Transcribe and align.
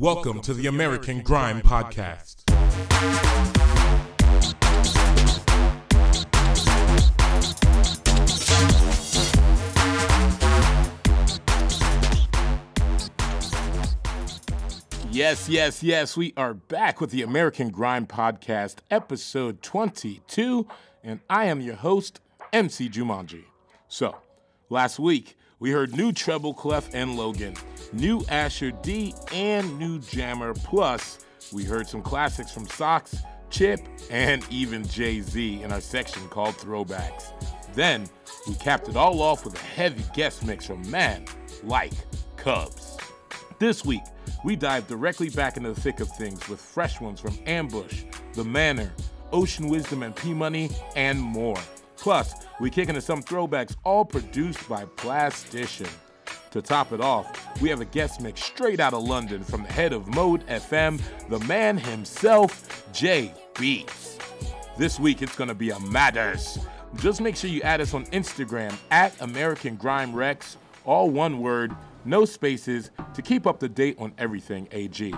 Welcome 0.00 0.42
to 0.42 0.54
the 0.54 0.68
American 0.68 1.22
Grime 1.22 1.60
Podcast. 1.60 2.44
Yes, 15.10 15.48
yes, 15.48 15.82
yes. 15.82 16.16
We 16.16 16.32
are 16.36 16.54
back 16.54 17.00
with 17.00 17.10
the 17.10 17.22
American 17.22 17.70
Grime 17.70 18.06
Podcast, 18.06 18.76
episode 18.92 19.62
22, 19.62 20.68
and 21.02 21.18
I 21.28 21.46
am 21.46 21.60
your 21.60 21.74
host, 21.74 22.20
MC 22.52 22.88
Jumanji. 22.88 23.46
So, 23.88 24.14
last 24.70 25.00
week, 25.00 25.36
we 25.60 25.70
heard 25.70 25.96
new 25.96 26.12
Treble 26.12 26.54
Clef 26.54 26.94
and 26.94 27.16
Logan, 27.16 27.54
new 27.92 28.22
Asher 28.28 28.70
D, 28.70 29.14
and 29.32 29.78
new 29.78 29.98
Jammer. 29.98 30.54
Plus, 30.54 31.18
we 31.52 31.64
heard 31.64 31.88
some 31.88 32.02
classics 32.02 32.52
from 32.52 32.66
Sox, 32.66 33.16
Chip, 33.50 33.80
and 34.10 34.44
even 34.50 34.86
Jay 34.86 35.20
Z 35.20 35.62
in 35.62 35.72
our 35.72 35.80
section 35.80 36.26
called 36.28 36.54
Throwbacks. 36.56 37.32
Then, 37.74 38.08
we 38.46 38.54
capped 38.54 38.88
it 38.88 38.96
all 38.96 39.20
off 39.20 39.44
with 39.44 39.54
a 39.54 39.64
heavy 39.64 40.04
guest 40.14 40.44
mix 40.44 40.66
from 40.66 40.88
Man 40.90 41.24
Like 41.64 41.92
Cubs. 42.36 42.96
This 43.58 43.84
week, 43.84 44.02
we 44.44 44.54
dive 44.54 44.86
directly 44.86 45.30
back 45.30 45.56
into 45.56 45.72
the 45.72 45.80
thick 45.80 46.00
of 46.00 46.08
things 46.16 46.48
with 46.48 46.60
fresh 46.60 47.00
ones 47.00 47.20
from 47.20 47.36
Ambush, 47.46 48.04
The 48.34 48.44
Manor, 48.44 48.92
Ocean 49.32 49.68
Wisdom 49.68 50.02
and 50.04 50.14
P 50.14 50.32
Money, 50.32 50.70
and 50.94 51.20
more. 51.20 51.58
Plus, 51.98 52.34
we 52.60 52.70
kick 52.70 52.88
into 52.88 53.00
some 53.00 53.22
throwbacks, 53.22 53.76
all 53.84 54.04
produced 54.04 54.68
by 54.68 54.84
Plastician. 54.84 55.90
To 56.52 56.62
top 56.62 56.92
it 56.92 57.00
off, 57.00 57.60
we 57.60 57.68
have 57.68 57.80
a 57.80 57.84
guest 57.84 58.20
mix 58.20 58.42
straight 58.42 58.80
out 58.80 58.94
of 58.94 59.02
London 59.02 59.44
from 59.44 59.64
the 59.64 59.72
head 59.72 59.92
of 59.92 60.06
Mode 60.14 60.46
FM, 60.46 61.00
the 61.28 61.40
man 61.40 61.76
himself, 61.76 62.90
Jay 62.92 63.34
Beats. 63.58 64.16
This 64.78 64.98
week 64.98 65.20
it's 65.20 65.36
gonna 65.36 65.54
be 65.54 65.70
a 65.70 65.80
matters. 65.80 66.58
Just 66.96 67.20
make 67.20 67.36
sure 67.36 67.50
you 67.50 67.60
add 67.62 67.80
us 67.80 67.92
on 67.92 68.06
Instagram 68.06 68.74
at 68.90 69.20
American 69.20 69.76
Grime 69.76 70.14
Rex, 70.14 70.56
all 70.84 71.10
one 71.10 71.40
word, 71.40 71.76
no 72.04 72.24
spaces, 72.24 72.90
to 73.12 73.20
keep 73.20 73.46
up 73.46 73.60
to 73.60 73.68
date 73.68 73.96
on 73.98 74.14
everything 74.16 74.68
AG. 74.70 75.12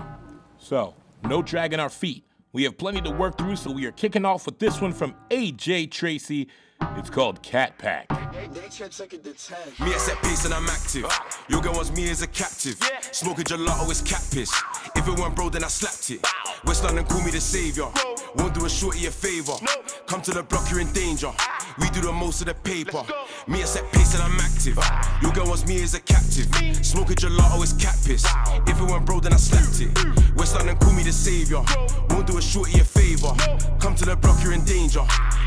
So, 0.57 0.95
no 1.23 1.41
dragging 1.41 1.79
our 1.79 1.89
feet. 1.89 2.25
We 2.53 2.63
have 2.63 2.77
plenty 2.77 2.99
to 3.01 3.11
work 3.11 3.37
through, 3.37 3.55
so 3.55 3.71
we 3.71 3.85
are 3.85 3.93
kicking 3.93 4.25
off 4.25 4.45
with 4.45 4.59
this 4.59 4.81
one 4.81 4.91
from 4.91 5.15
AJ 5.29 5.91
Tracey. 5.91 6.49
It's 6.97 7.09
called 7.09 7.41
Cat 7.41 7.77
Pack. 7.77 8.09
Me, 8.09 8.17
I 8.17 9.97
set 9.97 10.17
pace 10.21 10.45
and 10.45 10.53
I'm 10.53 10.67
active. 10.67 11.05
Your 11.47 11.61
girl 11.61 11.73
wants 11.73 11.91
me 11.91 12.09
as 12.09 12.21
a 12.21 12.27
captive. 12.27 12.77
Smoking 13.11 13.45
gelato 13.45 13.89
is 13.89 14.01
cat 14.01 14.25
piss. 14.31 14.53
If 14.95 15.07
it 15.07 15.19
weren't 15.19 15.35
bro, 15.35 15.49
then 15.49 15.63
I 15.63 15.67
slapped 15.67 16.09
it. 16.11 16.25
West 16.65 16.83
London 16.83 17.05
call 17.05 17.23
me 17.23 17.31
the 17.31 17.41
savior. 17.41 17.87
Won't 18.35 18.53
do 18.53 18.65
a 18.65 18.69
shorty 18.69 19.05
a 19.07 19.11
favor. 19.11 19.53
Come 20.07 20.21
to 20.21 20.31
the 20.31 20.43
block, 20.43 20.69
you're 20.69 20.79
in 20.79 20.91
danger. 20.93 21.31
We 21.79 21.89
do 21.89 22.01
the 22.01 22.11
most 22.11 22.41
of 22.41 22.47
the 22.47 22.53
paper. 22.53 23.03
Me, 23.47 23.61
I 23.61 23.65
set 23.65 23.91
pace 23.91 24.13
and 24.13 24.23
I'm 24.23 24.39
active. 24.39 24.77
Your 25.21 25.31
girl 25.31 25.47
wants 25.47 25.65
me 25.65 25.81
as 25.83 25.93
a 25.93 25.99
captive. 26.01 26.47
Smoking 26.85 27.15
gelato 27.15 27.63
is 27.63 27.73
cat 27.73 27.97
piss. 28.05 28.25
If 28.67 28.79
it 28.79 28.83
weren't 28.83 29.05
bro, 29.05 29.19
then 29.19 29.33
I 29.33 29.37
slapped 29.37 29.81
it. 29.81 29.91
West 30.35 30.55
London 30.55 30.77
call 30.77 30.93
me 30.93 31.03
the 31.03 31.11
savior. 31.11 31.61
Won't 32.09 32.27
do 32.27 32.37
a 32.37 32.41
shorty 32.41 32.79
a 32.79 32.83
favor. 32.83 33.33
Come 33.79 33.95
to 33.95 34.05
the 34.05 34.15
block, 34.15 34.41
you're 34.43 34.53
in 34.53 34.63
danger. 34.65 35.01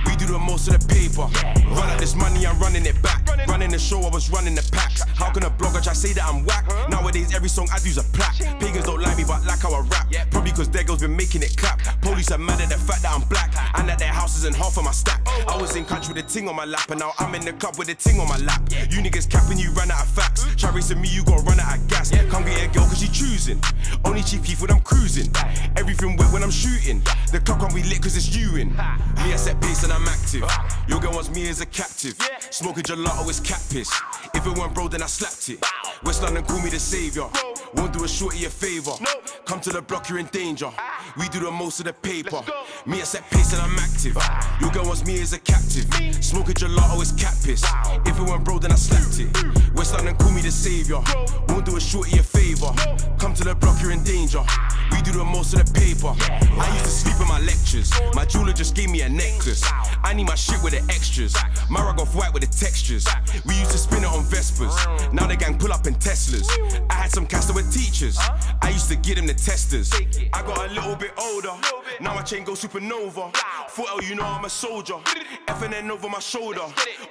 We 0.06 0.16
do 0.16 0.26
the 0.26 0.38
most 0.38 0.68
of 0.68 0.78
the 0.78 0.82
paper. 0.88 1.26
Run 1.68 1.88
out 1.88 1.98
this 1.98 2.14
money, 2.14 2.46
I'm 2.46 2.58
running 2.58 2.86
it 2.86 3.00
back. 3.02 3.26
Running 3.48 3.70
the 3.70 3.78
show, 3.78 4.00
I 4.00 4.10
was 4.10 4.30
running 4.30 4.54
the 4.54 4.68
packs. 4.72 5.02
How 5.14 5.30
can 5.30 5.44
a 5.44 5.50
blogger 5.50 5.82
try 5.82 5.92
say 5.92 6.12
that 6.12 6.24
I'm 6.24 6.44
whack? 6.44 6.66
Nowadays, 6.88 7.34
every 7.34 7.48
song 7.48 7.68
I 7.72 7.78
do's 7.78 7.98
a 7.98 8.02
plaque. 8.02 8.38
Pagans 8.60 8.84
don't 8.84 9.00
like 9.00 9.16
me, 9.16 9.24
but 9.26 9.44
like 9.44 9.60
how 9.60 9.72
I 9.74 9.80
rap. 9.80 10.06
Probably 10.30 10.52
cause 10.52 10.68
their 10.68 10.84
girls 10.84 11.00
been 11.00 11.16
making 11.16 11.42
it 11.42 11.56
clap. 11.56 11.80
Police 12.00 12.30
are 12.30 12.38
mad 12.38 12.60
at 12.60 12.68
the 12.68 12.78
fact 12.78 13.02
that 13.02 13.12
I'm 13.12 13.26
black. 13.28 13.52
And 13.74 13.88
that 13.88 13.98
their 13.98 14.12
house 14.12 14.36
isn't 14.38 14.54
half 14.54 14.76
of 14.76 14.84
my 14.84 14.92
stack. 14.92 15.22
Oh, 15.26 15.44
I 15.48 15.60
was 15.60 15.76
in 15.76 15.84
country 15.84 16.14
with 16.14 16.24
a 16.24 16.26
ting 16.26 16.48
on 16.48 16.56
my 16.56 16.64
lap, 16.64 16.90
and 16.90 17.00
now 17.00 17.12
I'm 17.18 17.34
in 17.34 17.44
the 17.44 17.52
club 17.52 17.76
with 17.78 17.88
a 17.88 17.94
ting 17.94 18.20
on 18.20 18.28
my 18.28 18.38
lap. 18.38 18.62
You 18.70 19.00
niggas 19.02 19.28
capping, 19.30 19.58
you 19.58 19.70
run 19.72 19.90
out 19.90 20.02
of 20.02 20.10
facts. 20.10 20.42
Hmm? 20.44 20.56
Try 20.56 20.70
racing 20.70 21.00
me, 21.00 21.08
you 21.08 21.24
gon' 21.24 21.44
run 21.44 21.60
out 21.60 21.76
of 21.76 21.88
gas. 21.88 22.10
Come 22.30 22.44
get 22.44 22.62
a 22.62 22.68
girl 22.72 22.86
cause 22.86 23.00
she 23.00 23.08
choosing. 23.08 23.60
Only 24.04 24.22
cheap 24.22 24.42
when 24.60 24.70
I'm 24.70 24.80
cruising. 24.80 25.30
Everything 25.76 26.16
wet 26.16 26.32
when 26.32 26.42
I'm 26.42 26.50
shooting. 26.50 27.02
The 27.32 27.40
clock 27.40 27.60
can't 27.60 27.74
be 27.74 27.82
lit 27.82 28.02
cause 28.02 28.16
it's 28.16 28.34
you 28.34 28.56
in. 28.56 28.68
Me, 28.70 29.32
I 29.32 29.36
set 29.36 29.60
pace 29.60 29.82
and 29.84 29.92
I'm 29.94 30.08
active. 30.08 30.44
Your 30.88 30.98
girl 31.00 31.12
wants 31.12 31.30
me 31.30 31.48
as 31.48 31.60
a 31.60 31.66
captive. 31.66 32.16
Smoking 32.50 32.82
gelato 32.82 33.28
is 33.30 33.38
cat 33.38 33.64
piss. 33.70 33.90
If 34.34 34.44
it 34.44 34.58
weren't 34.58 34.74
bro, 34.74 34.88
then 34.88 35.02
I 35.02 35.06
slapped 35.06 35.48
it. 35.48 35.64
West 36.02 36.22
London 36.22 36.44
call 36.44 36.60
me 36.60 36.70
the 36.70 36.80
savior. 36.80 37.28
Won't 37.74 37.92
do 37.92 38.04
a 38.04 38.08
shorty 38.08 38.44
a 38.44 38.50
favor. 38.50 38.92
Come 39.46 39.60
to 39.60 39.70
the 39.70 39.82
block, 39.82 40.08
you're 40.08 40.18
in 40.18 40.26
danger. 40.26 40.70
We 41.16 41.28
do 41.28 41.40
the 41.40 41.50
most 41.50 41.78
of 41.80 41.86
the 41.86 41.92
paper. 41.92 42.42
Me, 42.86 43.00
I 43.00 43.04
set 43.04 43.22
pace 43.30 43.52
and 43.52 43.62
I'm 43.62 43.78
active. 43.78 44.16
Your 44.60 44.70
girl 44.70 44.84
wants 44.84 45.06
me 45.06 45.20
as 45.20 45.32
a 45.32 45.38
captive. 45.38 45.86
Smoking 46.22 46.54
gelato 46.54 47.00
is 47.00 47.12
cat 47.12 47.36
piss. 47.44 47.64
If 48.04 48.18
it 48.18 48.22
weren't 48.22 48.44
bro, 48.44 48.58
then 48.58 48.72
I 48.72 48.76
slapped 48.76 49.20
it. 49.20 49.74
West 49.74 49.94
London 49.94 50.16
call 50.16 50.32
me 50.32 50.42
the 50.42 50.50
savior. 50.50 51.00
Won't 51.48 51.66
do 51.66 51.76
a 51.76 51.80
shorty 51.80 52.18
a 52.18 52.22
favor. 52.22 52.72
Come 53.18 53.34
to 53.34 53.44
the 53.44 53.54
block, 53.54 53.80
you're 53.80 53.92
in 53.92 54.02
danger. 54.02 54.42
We 54.90 55.02
do 55.02 55.12
the 55.12 55.24
most 55.24 55.54
of 55.54 55.64
the 55.64 55.72
paper. 55.72 56.14
I 56.18 56.70
used 56.74 56.84
to 56.84 56.90
sleep 56.90 57.20
in 57.20 57.28
my 57.28 57.40
lectures. 57.40 57.90
My 58.14 58.24
jeweler 58.24 58.52
just 58.52 58.74
gave 58.74 58.90
me 58.90 59.02
a 59.02 59.08
necklace. 59.08 59.62
I 60.02 60.14
need 60.14 60.26
my 60.26 60.34
shit 60.34 60.62
with 60.62 60.72
the 60.72 60.82
extras. 60.92 61.34
My 61.70 61.82
rug 61.82 62.00
off 62.00 62.14
white 62.14 62.32
with 62.32 62.42
the 62.42 62.56
textures. 62.56 63.06
We 63.46 63.54
used 63.58 63.70
to 63.72 63.78
spin 63.78 64.04
it 64.04 64.06
on 64.06 64.24
Vespers. 64.24 64.74
Now 65.12 65.26
the 65.26 65.36
gang 65.36 65.58
pull 65.58 65.72
up 65.72 65.86
in 65.86 65.94
Teslas. 65.94 66.48
I 66.90 66.94
had 66.94 67.10
some 67.10 67.26
cats 67.26 67.52
with 67.52 67.72
teachers. 67.72 68.18
I 68.62 68.70
used 68.70 68.88
to 68.90 68.96
get 68.96 69.16
them 69.16 69.26
the 69.26 69.34
testers. 69.34 69.92
I 70.32 70.42
got 70.42 70.70
a 70.70 70.72
little 70.72 70.96
bit 70.96 71.12
older. 71.18 71.52
Now 72.00 72.14
my 72.14 72.22
chain 72.22 72.44
goes 72.44 72.62
supernova. 72.62 73.32
Thought, 73.68 73.88
oh, 73.90 74.00
you 74.02 74.14
know 74.14 74.24
I'm 74.24 74.44
a 74.44 74.50
soldier. 74.50 74.94
FNN 75.46 75.90
over 75.90 76.08
my 76.08 76.20
shoulder. 76.20 76.62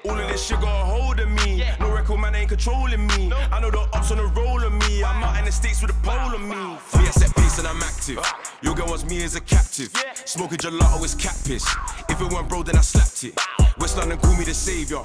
All 0.05 0.19
of 0.19 0.27
this 0.29 0.45
shit 0.45 0.59
got 0.61 0.81
a 0.81 0.85
hold 0.85 1.19
of 1.19 1.29
me. 1.29 1.63
No 1.79 1.93
record 1.93 2.19
man 2.19 2.35
ain't 2.35 2.49
controlling 2.49 3.05
me. 3.07 3.31
I 3.51 3.59
know 3.59 3.71
the 3.71 3.79
ops 3.93 4.11
on 4.11 4.17
the 4.17 4.25
roll 4.25 4.63
of 4.63 4.73
me. 4.73 5.03
I'm 5.03 5.23
out 5.23 5.37
in 5.39 5.45
the 5.45 5.51
states 5.51 5.81
with 5.81 5.91
a 5.91 6.01
pole 6.01 6.13
on 6.13 6.47
me. 6.47 6.77
Yeah, 6.95 7.11
set 7.11 7.35
pace 7.35 7.59
and 7.59 7.67
I'm 7.67 7.81
active. 7.81 8.19
Your 8.61 8.75
girl 8.75 8.87
wants 8.87 9.05
me 9.05 9.23
as 9.23 9.35
a 9.35 9.41
captive. 9.41 9.91
Smoking 10.25 10.57
gelato 10.57 11.03
is 11.03 11.15
cat 11.15 11.39
piss. 11.45 11.65
If 12.09 12.21
it 12.21 12.31
weren't 12.31 12.49
bro, 12.49 12.62
then 12.65 12.77
I 12.77 12.81
slapped 12.81 13.23
it. 13.23 13.37
West 13.79 13.97
London 13.97 14.17
call 14.17 14.35
me 14.35 14.43
the 14.43 14.53
savior. 14.53 14.99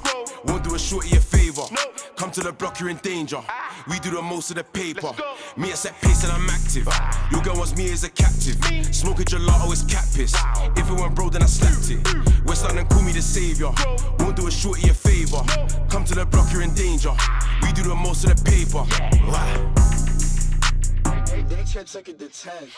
Won't 0.45 0.63
do 0.63 0.75
a 0.75 0.79
shorty 0.79 1.15
a 1.17 1.19
favor. 1.19 1.63
Come 2.15 2.31
to 2.31 2.41
the 2.41 2.51
block, 2.51 2.79
you're 2.79 2.89
in 2.89 2.97
danger. 2.97 3.39
We 3.89 3.99
do 3.99 4.11
the 4.11 4.21
most 4.21 4.49
of 4.51 4.57
the 4.57 4.63
paper. 4.63 5.11
Me, 5.57 5.71
I 5.71 5.75
set 5.75 5.99
pace 6.01 6.23
and 6.23 6.31
I'm 6.31 6.49
active. 6.49 6.87
Your 7.31 7.41
girl 7.41 7.55
wants 7.55 7.75
me 7.75 7.91
as 7.91 8.03
a 8.03 8.09
captive. 8.09 8.55
Smoking 8.93 9.25
gelato 9.25 9.71
is 9.71 9.83
cat 9.83 10.07
piss. 10.15 10.35
If 10.77 10.89
it 10.89 10.93
weren't 10.93 11.15
bro, 11.15 11.29
then 11.29 11.43
I 11.43 11.47
slapped 11.47 11.89
it. 11.89 12.45
West 12.45 12.63
London 12.65 12.87
call 12.87 13.01
me 13.01 13.11
the 13.11 13.21
savior. 13.21 13.71
Won't 14.19 14.35
do 14.35 14.47
a 14.47 14.51
shorty 14.51 14.89
a 14.89 14.93
favor. 14.93 15.41
Come 15.89 16.05
to 16.05 16.15
the 16.15 16.25
block, 16.25 16.51
you're 16.53 16.61
in 16.61 16.73
danger. 16.73 17.11
We 17.61 17.71
do 17.73 17.83
the 17.83 17.95
most 17.95 18.23
of 18.25 18.35
the 18.35 18.43
paper. 18.43 18.85
Wow. 19.27 19.73
They 21.47 21.63
check 21.63 21.87
second 21.87 22.19
to 22.19 22.27
ten. 22.27 22.69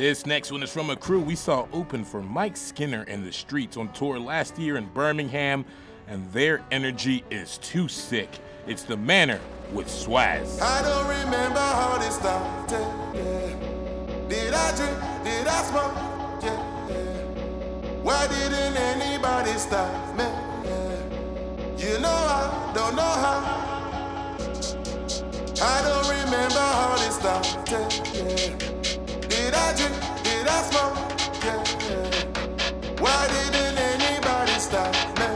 This 0.00 0.24
next 0.24 0.50
one 0.50 0.62
is 0.62 0.72
from 0.72 0.88
a 0.88 0.96
crew 0.96 1.20
we 1.20 1.34
saw 1.36 1.66
open 1.74 2.06
for 2.06 2.22
Mike 2.22 2.56
Skinner 2.56 3.02
in 3.02 3.22
the 3.22 3.30
streets 3.30 3.76
on 3.76 3.92
tour 3.92 4.18
last 4.18 4.58
year 4.58 4.78
in 4.78 4.86
Birmingham, 4.94 5.62
and 6.08 6.26
their 6.32 6.62
energy 6.70 7.22
is 7.30 7.58
too 7.58 7.86
sick. 7.86 8.30
It's 8.66 8.82
the 8.82 8.96
Manor 8.96 9.38
with 9.74 9.88
Swaz. 9.88 10.58
I 10.58 10.80
don't 10.80 11.06
remember 11.06 11.60
how 11.60 11.98
this 11.98 12.16
started. 12.16 12.80
Yeah. 13.14 14.28
Did 14.30 14.54
I 14.54 14.74
drink? 14.74 14.96
Did 15.22 15.46
I 15.46 15.62
smoke? 15.64 15.92
Yeah. 16.44 16.56
Why 18.02 18.26
didn't 18.26 18.78
anybody 18.78 19.52
stop 19.58 20.16
me? 20.16 20.24
You 21.76 21.98
know 21.98 22.08
I 22.08 22.72
don't 22.74 22.96
know 22.96 23.02
how. 23.02 23.38
I 25.60 25.82
don't 25.82 26.08
remember 26.08 26.58
how 26.58 26.96
this 26.96 27.16
started. 27.16 28.79
Did 29.50 29.58
I 29.58 29.74
drink? 29.74 29.94
Did 30.22 30.46
I 30.46 30.62
smoke? 30.70 30.94
Yeah. 31.42 33.00
Why 33.00 33.26
didn't 33.26 33.78
anybody 33.78 34.52
stop 34.52 34.94
me? 35.18 35.26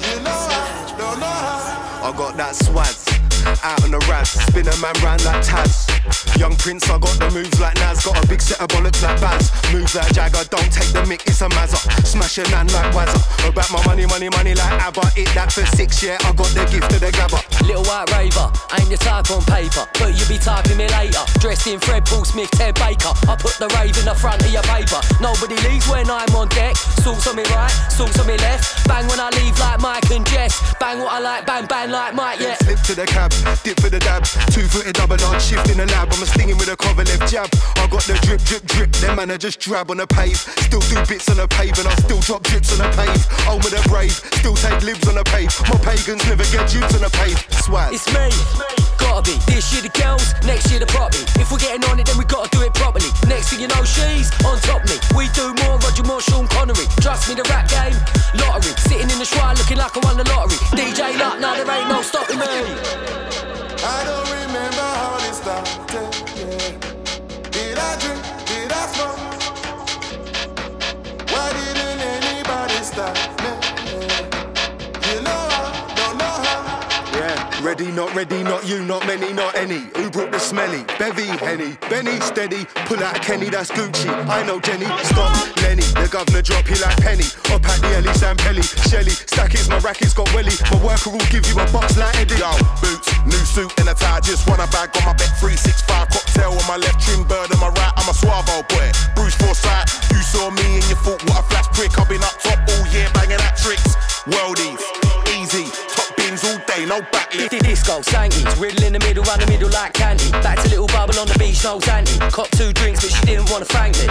You 0.00 0.20
know 0.24 0.32
I 0.32 0.94
don't 0.96 1.20
know 1.20 1.26
how. 1.26 2.08
I 2.08 2.16
got 2.16 2.38
that 2.38 2.54
swag. 2.54 2.96
Out 3.62 3.84
on 3.84 3.90
the 3.90 3.98
raz, 4.08 4.30
spin 4.30 4.68
a 4.68 4.76
man 4.80 4.94
round 5.04 5.22
like 5.26 5.44
Taz. 5.44 5.91
Young 6.36 6.56
Prince, 6.56 6.88
I 6.90 6.98
got 6.98 7.14
the 7.18 7.30
moves 7.30 7.60
like 7.60 7.76
Nas. 7.78 8.04
Got 8.04 8.18
a 8.18 8.26
big 8.26 8.40
set 8.42 8.60
of 8.60 8.68
bollocks 8.68 9.02
like 9.02 9.20
Baz. 9.20 9.52
Moves 9.72 9.94
like 9.94 10.12
Jagger, 10.12 10.42
don't 10.50 10.72
take 10.72 10.90
the 10.90 11.06
mic, 11.06 11.22
it's 11.26 11.40
a 11.42 11.48
mazza. 11.54 11.78
Smash 12.02 12.38
a 12.38 12.44
man 12.50 12.66
like 12.74 12.90
Wazza. 12.90 13.20
About 13.46 13.70
my 13.70 13.78
money, 13.86 14.06
money, 14.06 14.28
money 14.30 14.54
like 14.54 14.74
ABBA. 14.82 15.06
Hit 15.14 15.30
that 15.38 15.52
for 15.52 15.64
six, 15.76 16.02
yeah, 16.02 16.18
I 16.26 16.32
got 16.32 16.50
the 16.50 16.66
gift 16.66 16.90
of 16.90 16.98
the 16.98 17.12
gabba. 17.14 17.38
Little 17.62 17.86
white 17.86 18.10
raver, 18.10 18.50
ain't 18.74 18.90
the 18.90 18.98
type 18.98 19.30
on 19.30 19.46
paper, 19.46 19.86
but 20.00 20.18
you 20.18 20.24
be 20.26 20.38
typing 20.38 20.76
me 20.76 20.88
later. 20.90 21.22
Dressed 21.38 21.66
in 21.70 21.78
Fred 21.78 22.04
Paul 22.06 22.24
Smith, 22.24 22.50
Ted 22.58 22.74
Baker. 22.74 23.14
I 23.30 23.38
put 23.38 23.54
the 23.62 23.70
rave 23.78 23.94
in 23.94 24.06
the 24.08 24.16
front 24.16 24.42
of 24.42 24.50
your 24.50 24.66
paper. 24.66 24.98
Nobody 25.20 25.54
leaves 25.68 25.86
when 25.86 26.10
I'm 26.10 26.34
on 26.34 26.48
deck. 26.50 26.74
Salts 27.04 27.30
on 27.30 27.36
me 27.36 27.46
right, 27.54 27.70
salts 27.92 28.18
on 28.18 28.26
me 28.26 28.36
left. 28.42 28.88
Bang 28.88 29.06
when 29.06 29.20
I 29.20 29.30
leave 29.38 29.54
like 29.62 29.78
Mike 29.78 30.10
and 30.10 30.26
Jess. 30.26 30.58
Bang 30.82 30.98
what 30.98 31.12
I 31.12 31.20
like, 31.20 31.46
bang, 31.46 31.66
bang 31.66 31.90
like 31.90 32.14
Mike, 32.14 32.40
yeah. 32.40 32.58
Slip 32.66 32.80
to 32.90 32.94
the 32.98 33.06
cab, 33.06 33.30
dip 33.62 33.78
for 33.78 33.90
the 33.90 34.00
dab. 34.00 34.24
Two 34.50 34.66
footed 34.66 34.98
double 34.98 35.20
arch, 35.30 35.46
shift 35.46 35.70
in 35.70 35.78
lab. 35.92 36.08
I'm 36.12 36.22
a 36.22 36.26
stinging 36.26 36.58
with 36.58 36.68
a 36.68 36.76
cover 36.76 37.04
left 37.04 37.30
jab. 37.30 37.48
I 37.76 37.86
got 37.86 38.02
the 38.08 38.16
drip, 38.24 38.40
drip, 38.42 38.64
drip. 38.66 38.90
Them 39.04 39.16
man, 39.16 39.30
I 39.30 39.36
just 39.36 39.60
drab 39.60 39.90
on 39.90 39.98
the 39.98 40.06
pave. 40.06 40.36
Still 40.66 40.80
do 40.88 40.96
bits 41.06 41.28
on 41.28 41.36
the 41.36 41.46
pave, 41.46 41.76
and 41.78 41.86
I 41.86 41.94
still 42.00 42.20
drop 42.20 42.42
drips 42.42 42.72
on 42.72 42.80
the 42.80 42.90
pave. 42.96 43.20
Oh, 43.46 43.56
with 43.60 43.76
the 43.76 43.82
brave, 43.88 44.12
still 44.40 44.56
take 44.56 44.80
libs 44.82 45.06
on 45.08 45.14
the 45.14 45.24
pave. 45.24 45.52
My 45.68 45.76
pagans 45.84 46.24
never 46.26 46.44
get 46.48 46.68
jutes 46.68 46.94
on 46.96 47.02
the 47.04 47.12
pave. 47.12 47.38
Swag. 47.62 47.92
It's 47.92 48.08
me. 48.10 48.32
Gotta 48.98 49.22
be. 49.22 49.36
This 49.50 49.72
year 49.72 49.82
the 49.82 49.92
girls, 49.92 50.32
next 50.46 50.70
year 50.70 50.80
the 50.80 50.88
property. 50.88 51.22
If 51.36 51.52
we're 51.52 51.62
getting 51.62 51.84
on 51.90 52.00
it, 52.00 52.06
then 52.06 52.16
we 52.16 52.24
gotta 52.24 52.48
do 52.50 52.62
it 52.62 52.72
properly. 52.74 53.10
Next 53.28 53.50
thing 53.50 53.60
you 53.60 53.68
know, 53.68 53.84
she's 53.84 54.32
on 54.46 54.58
top 54.64 54.82
me. 54.88 54.96
We 55.14 55.28
do 55.36 55.52
more 55.64 55.76
Roger 55.78 56.04
Moore, 56.04 56.22
Sean 56.22 56.48
Connery. 56.48 56.86
Trust 57.02 57.28
me, 57.28 57.34
the 57.34 57.44
rap 57.52 57.68
game, 57.68 57.96
lottery. 58.40 58.72
Sitting 58.78 59.10
in 59.10 59.18
the 59.18 59.28
shrine 59.28 59.56
looking 59.56 59.78
like 59.78 59.94
I 59.96 60.00
won 60.02 60.16
the 60.16 60.26
lottery. 60.30 60.58
DJ 60.74 61.18
Luck, 61.18 61.38
now 61.40 61.54
there 61.54 61.68
ain't 61.68 61.88
no 61.88 62.02
stopping 62.02 62.38
me. 62.38 62.81
Ready, 77.82 77.96
not 77.96 78.14
ready, 78.14 78.42
not 78.42 78.66
you, 78.68 78.84
not 78.84 79.04
many, 79.06 79.32
not 79.32 79.54
any. 79.56 79.90
Who 79.96 80.10
brought 80.10 80.30
the 80.30 80.38
smelly? 80.38 80.84
Bevy, 80.98 81.26
Henny, 81.42 81.76
Benny, 81.90 82.20
steady. 82.20 82.64
Pull 82.86 83.02
out 83.02 83.16
Kenny, 83.22 83.48
that's 83.50 83.70
Gucci. 83.70 84.08
I 84.28 84.46
know 84.46 84.60
Jenny, 84.60 84.86
stop 85.02 85.34
Lenny. 85.62 85.82
The 85.98 86.08
governor 86.10 86.42
drop 86.42 86.68
you 86.68 86.76
like 86.78 86.96
Penny. 86.98 87.26
Up 87.50 87.64
at 87.66 87.80
the 87.82 87.90
Ellie, 87.96 88.14
Sam 88.14 88.36
Pelly, 88.36 88.62
Shelly. 88.62 89.10
Stack 89.10 89.54
it, 89.54 89.68
my 89.68 89.78
rackets 89.78 90.14
got 90.14 90.32
welly. 90.34 90.54
My 90.70 90.78
worker 90.84 91.10
will 91.10 91.26
give 91.30 91.46
you 91.46 91.58
a 91.58 91.66
box 91.72 91.98
like 91.98 92.14
Eddie. 92.16 92.38
Yo, 92.38 92.52
boots, 92.78 93.08
new 93.26 93.42
suit 93.50 93.72
and 93.80 93.88
a 93.88 93.94
tie. 93.94 94.20
Just 94.20 94.48
want 94.48 94.62
a 94.62 94.68
bag 94.70 94.94
on 95.02 95.04
my 95.10 95.14
bet. 95.18 95.34
365 95.42 96.08
cocktail 96.10 96.54
on 96.54 96.66
my 96.68 96.78
left, 96.78 97.02
trim 97.02 97.26
bird 97.26 97.50
on 97.50 97.58
my 97.58 97.70
right. 97.74 97.92
I'm 97.98 98.06
a 98.06 98.14
suave 98.14 98.46
old 98.54 98.68
boy. 98.68 98.88
Bruce 99.18 99.34
Forsyth, 99.42 99.90
you 100.14 100.22
saw 100.22 100.50
me 100.50 100.78
and 100.78 100.84
you 100.86 100.96
thought 101.02 101.18
what 101.26 101.42
a 101.42 101.44
flash 101.50 101.66
prick. 101.74 101.98
I've 101.98 102.08
been 102.08 102.22
up 102.22 102.36
top 102.38 102.62
all 102.62 102.86
year 102.94 103.10
banging 103.14 103.42
at 103.42 103.58
tricks. 103.58 103.96
Worldies, 104.30 104.78
easy, 105.34 105.66
top 106.86 107.10
bins 107.10 107.30
all 107.32 107.42
day, 107.42 107.48
no 107.48 107.48
backlift. 107.48 107.62
Disco, 107.62 108.00
Sankies, 108.00 108.60
riddle 108.60 108.84
in 108.84 108.92
the 108.92 108.98
middle, 109.00 109.24
run 109.24 109.40
the 109.40 109.46
middle 109.46 109.70
like 109.70 109.92
candy. 109.92 110.30
Back 110.42 110.60
to 110.62 110.68
little 110.68 110.86
bubble 110.86 111.18
on 111.18 111.26
the 111.26 111.38
beach, 111.38 111.62
no 111.64 111.80
Sandy. 111.80 112.18
Cop 112.30 112.48
two 112.50 112.72
drinks, 112.72 113.00
but 113.00 113.10
she 113.10 113.26
didn't 113.26 113.50
wanna 113.50 113.64
thank 113.64 113.96
me. 113.98 114.06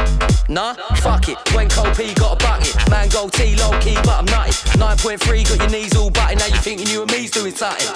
Nah, 0.49 0.73
fuck 1.01 1.29
it. 1.29 1.37
When 1.53 1.69
Cold 1.69 1.95
P 1.95 2.13
got 2.13 2.33
a 2.33 2.43
bucket, 2.43 2.75
mango 2.89 3.29
tea, 3.29 3.55
low 3.55 3.71
key, 3.79 3.95
but 4.03 4.19
I'm 4.19 4.25
nutty. 4.25 4.51
9.3, 4.77 5.43
got 5.47 5.57
your 5.57 5.69
knees 5.69 5.95
all 5.95 6.09
butted. 6.09 6.39
Now 6.39 6.47
you 6.47 6.59
thinking 6.61 6.87
you 6.87 7.03
and 7.03 7.11
me's 7.11 7.31
doing 7.31 7.55
something. 7.55 7.87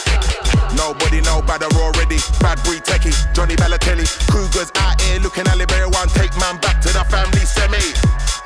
Nobody 0.76 1.22
know 1.22 1.42
better 1.42 1.70
already. 1.80 2.20
Bad 2.40 2.62
breed 2.64 2.84
techie, 2.84 3.16
Johnny 3.34 3.56
Balotelli. 3.56 4.06
Cougars 4.30 4.72
out 4.76 5.00
here 5.02 5.20
looking 5.20 5.48
Alibera 5.48 5.90
one. 5.90 6.08
Take 6.10 6.36
man 6.40 6.58
back 6.60 6.82
to 6.82 6.90
the 6.90 7.04
family 7.10 7.46
semi. 7.46 7.80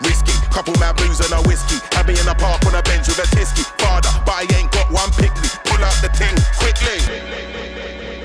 Risky, 0.01 0.31
couple 0.53 0.73
mad 0.79 0.95
booze 0.95 1.19
and 1.19 1.33
a 1.33 1.41
whiskey. 1.47 1.77
Had 1.91 2.07
me 2.07 2.17
in 2.17 2.25
the 2.25 2.35
park 2.35 2.65
on 2.65 2.75
a 2.75 2.83
bench 2.83 3.07
with 3.07 3.19
a 3.19 3.27
tisky. 3.35 3.63
Father, 3.77 4.09
but 4.25 4.35
I 4.35 4.45
ain't 4.55 4.71
got 4.71 4.91
one 4.91 5.11
pick 5.11 5.33
me. 5.41 5.68
Pull 5.79 5.87
out 5.87 6.01
the 6.01 6.09
ting 6.09 6.35
quickly. 6.57 6.99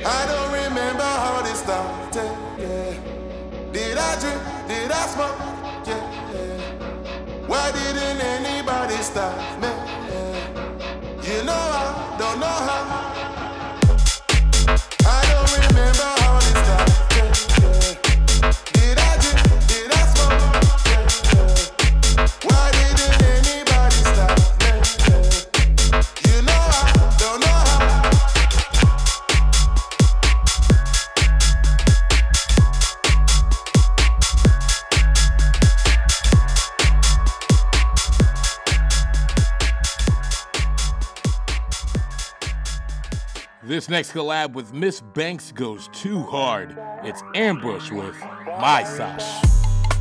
I 0.04 0.26
don't 0.26 0.50
remember 0.52 1.04
how 1.04 1.40
this 1.42 1.60
started. 1.60 2.34
Yeah. 2.58 2.94
Did 3.72 3.96
I 3.96 4.18
drink? 4.18 4.42
Did 4.66 4.90
I 4.90 5.06
smoke? 5.06 5.38
Yeah. 5.86 6.02
yeah. 6.34 7.46
Why 7.46 7.70
didn't 7.70 8.20
anybody 8.20 8.96
stop 8.96 9.38
me? 9.62 9.68
Yeah. 9.68 11.22
You 11.22 11.44
know 11.44 11.52
I 11.54 12.16
don't 12.18 12.40
know 12.40 12.58
how. 12.66 12.82
I 15.06 15.22
don't 15.30 15.52
remember 15.68 16.13
This 43.74 43.88
next 43.88 44.12
collab 44.12 44.52
with 44.52 44.72
Miss 44.72 45.00
Banks 45.00 45.50
goes 45.50 45.88
too 45.88 46.22
hard. 46.22 46.78
It's 47.02 47.24
Ambush 47.34 47.90
with 47.90 48.14
My 48.60 48.84
Sash. 48.84 49.42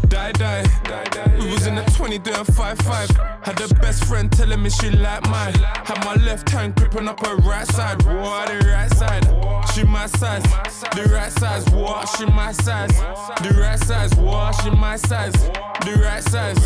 Die, 0.10 0.31
die, 0.34 0.62
die, 0.84 1.04
die. 1.06 1.38
We 1.40 1.52
was 1.52 1.66
in 1.66 1.74
the 1.74 1.81
20 1.81 2.20
doing 2.20 2.44
5 2.44 2.78
5. 2.78 3.10
Had 3.42 3.58
the 3.58 3.74
best 3.81 4.06
friend 4.06 4.31
telling 4.31 4.62
me 4.62 4.70
she 4.70 4.92
like 4.92 5.28
mine. 5.28 5.56
Had 5.56 6.06
my 6.06 6.14
left 6.24 6.48
hand 6.52 6.75
gripping 6.75 7.08
up 7.08 7.25
her 7.25 7.36
right 7.38 7.66
side. 7.66 8.00
What 8.04 8.50
the 8.50 8.60
right 8.68 8.94
side? 8.94 9.24
She 9.74 9.84
my 9.86 10.06
size. 10.06 10.44
The 10.96 11.10
right 11.12 11.31
size. 11.31 11.68
What? 11.72 12.08
She 12.10 12.28
my 12.28 12.52
size. 12.52 12.96
The 13.42 13.58
right 13.60 13.80
size. 13.80 14.14
What? 14.18 14.52
She 14.62 14.70
my 14.70 14.98
size. 14.98 15.34
The 15.84 16.00
right 16.00 16.22
size. 16.22 16.60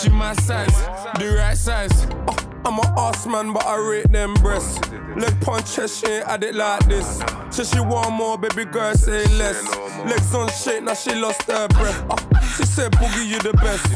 She 0.00 0.10
my 0.10 0.32
size. 0.34 0.76
The 1.18 1.34
right 1.36 1.58
size. 1.58 2.06
Oh, 2.28 2.51
I'm 2.64 2.78
a 2.78 2.82
ass 2.96 3.26
man, 3.26 3.52
but 3.52 3.64
I 3.66 3.76
rate 3.76 4.12
them 4.12 4.34
breasts. 4.34 4.78
Leg 5.16 5.40
punch, 5.40 5.68
she 5.68 6.06
ain't 6.06 6.26
had 6.26 6.44
it 6.44 6.54
like 6.54 6.86
this. 6.86 7.20
So 7.50 7.64
she 7.64 7.80
want 7.80 8.12
more, 8.12 8.38
baby 8.38 8.64
girl, 8.64 8.94
say 8.94 9.24
less. 9.36 9.64
Legs 10.06 10.34
on 10.34 10.48
shake, 10.48 10.84
now 10.84 10.94
she 10.94 11.14
lost 11.14 11.42
her 11.50 11.66
breath. 11.68 12.04
Uh, 12.08 12.40
she 12.56 12.64
said, 12.64 12.92
Boogie, 12.92 13.26
you 13.26 13.38
the 13.40 13.52
best. 13.54 13.86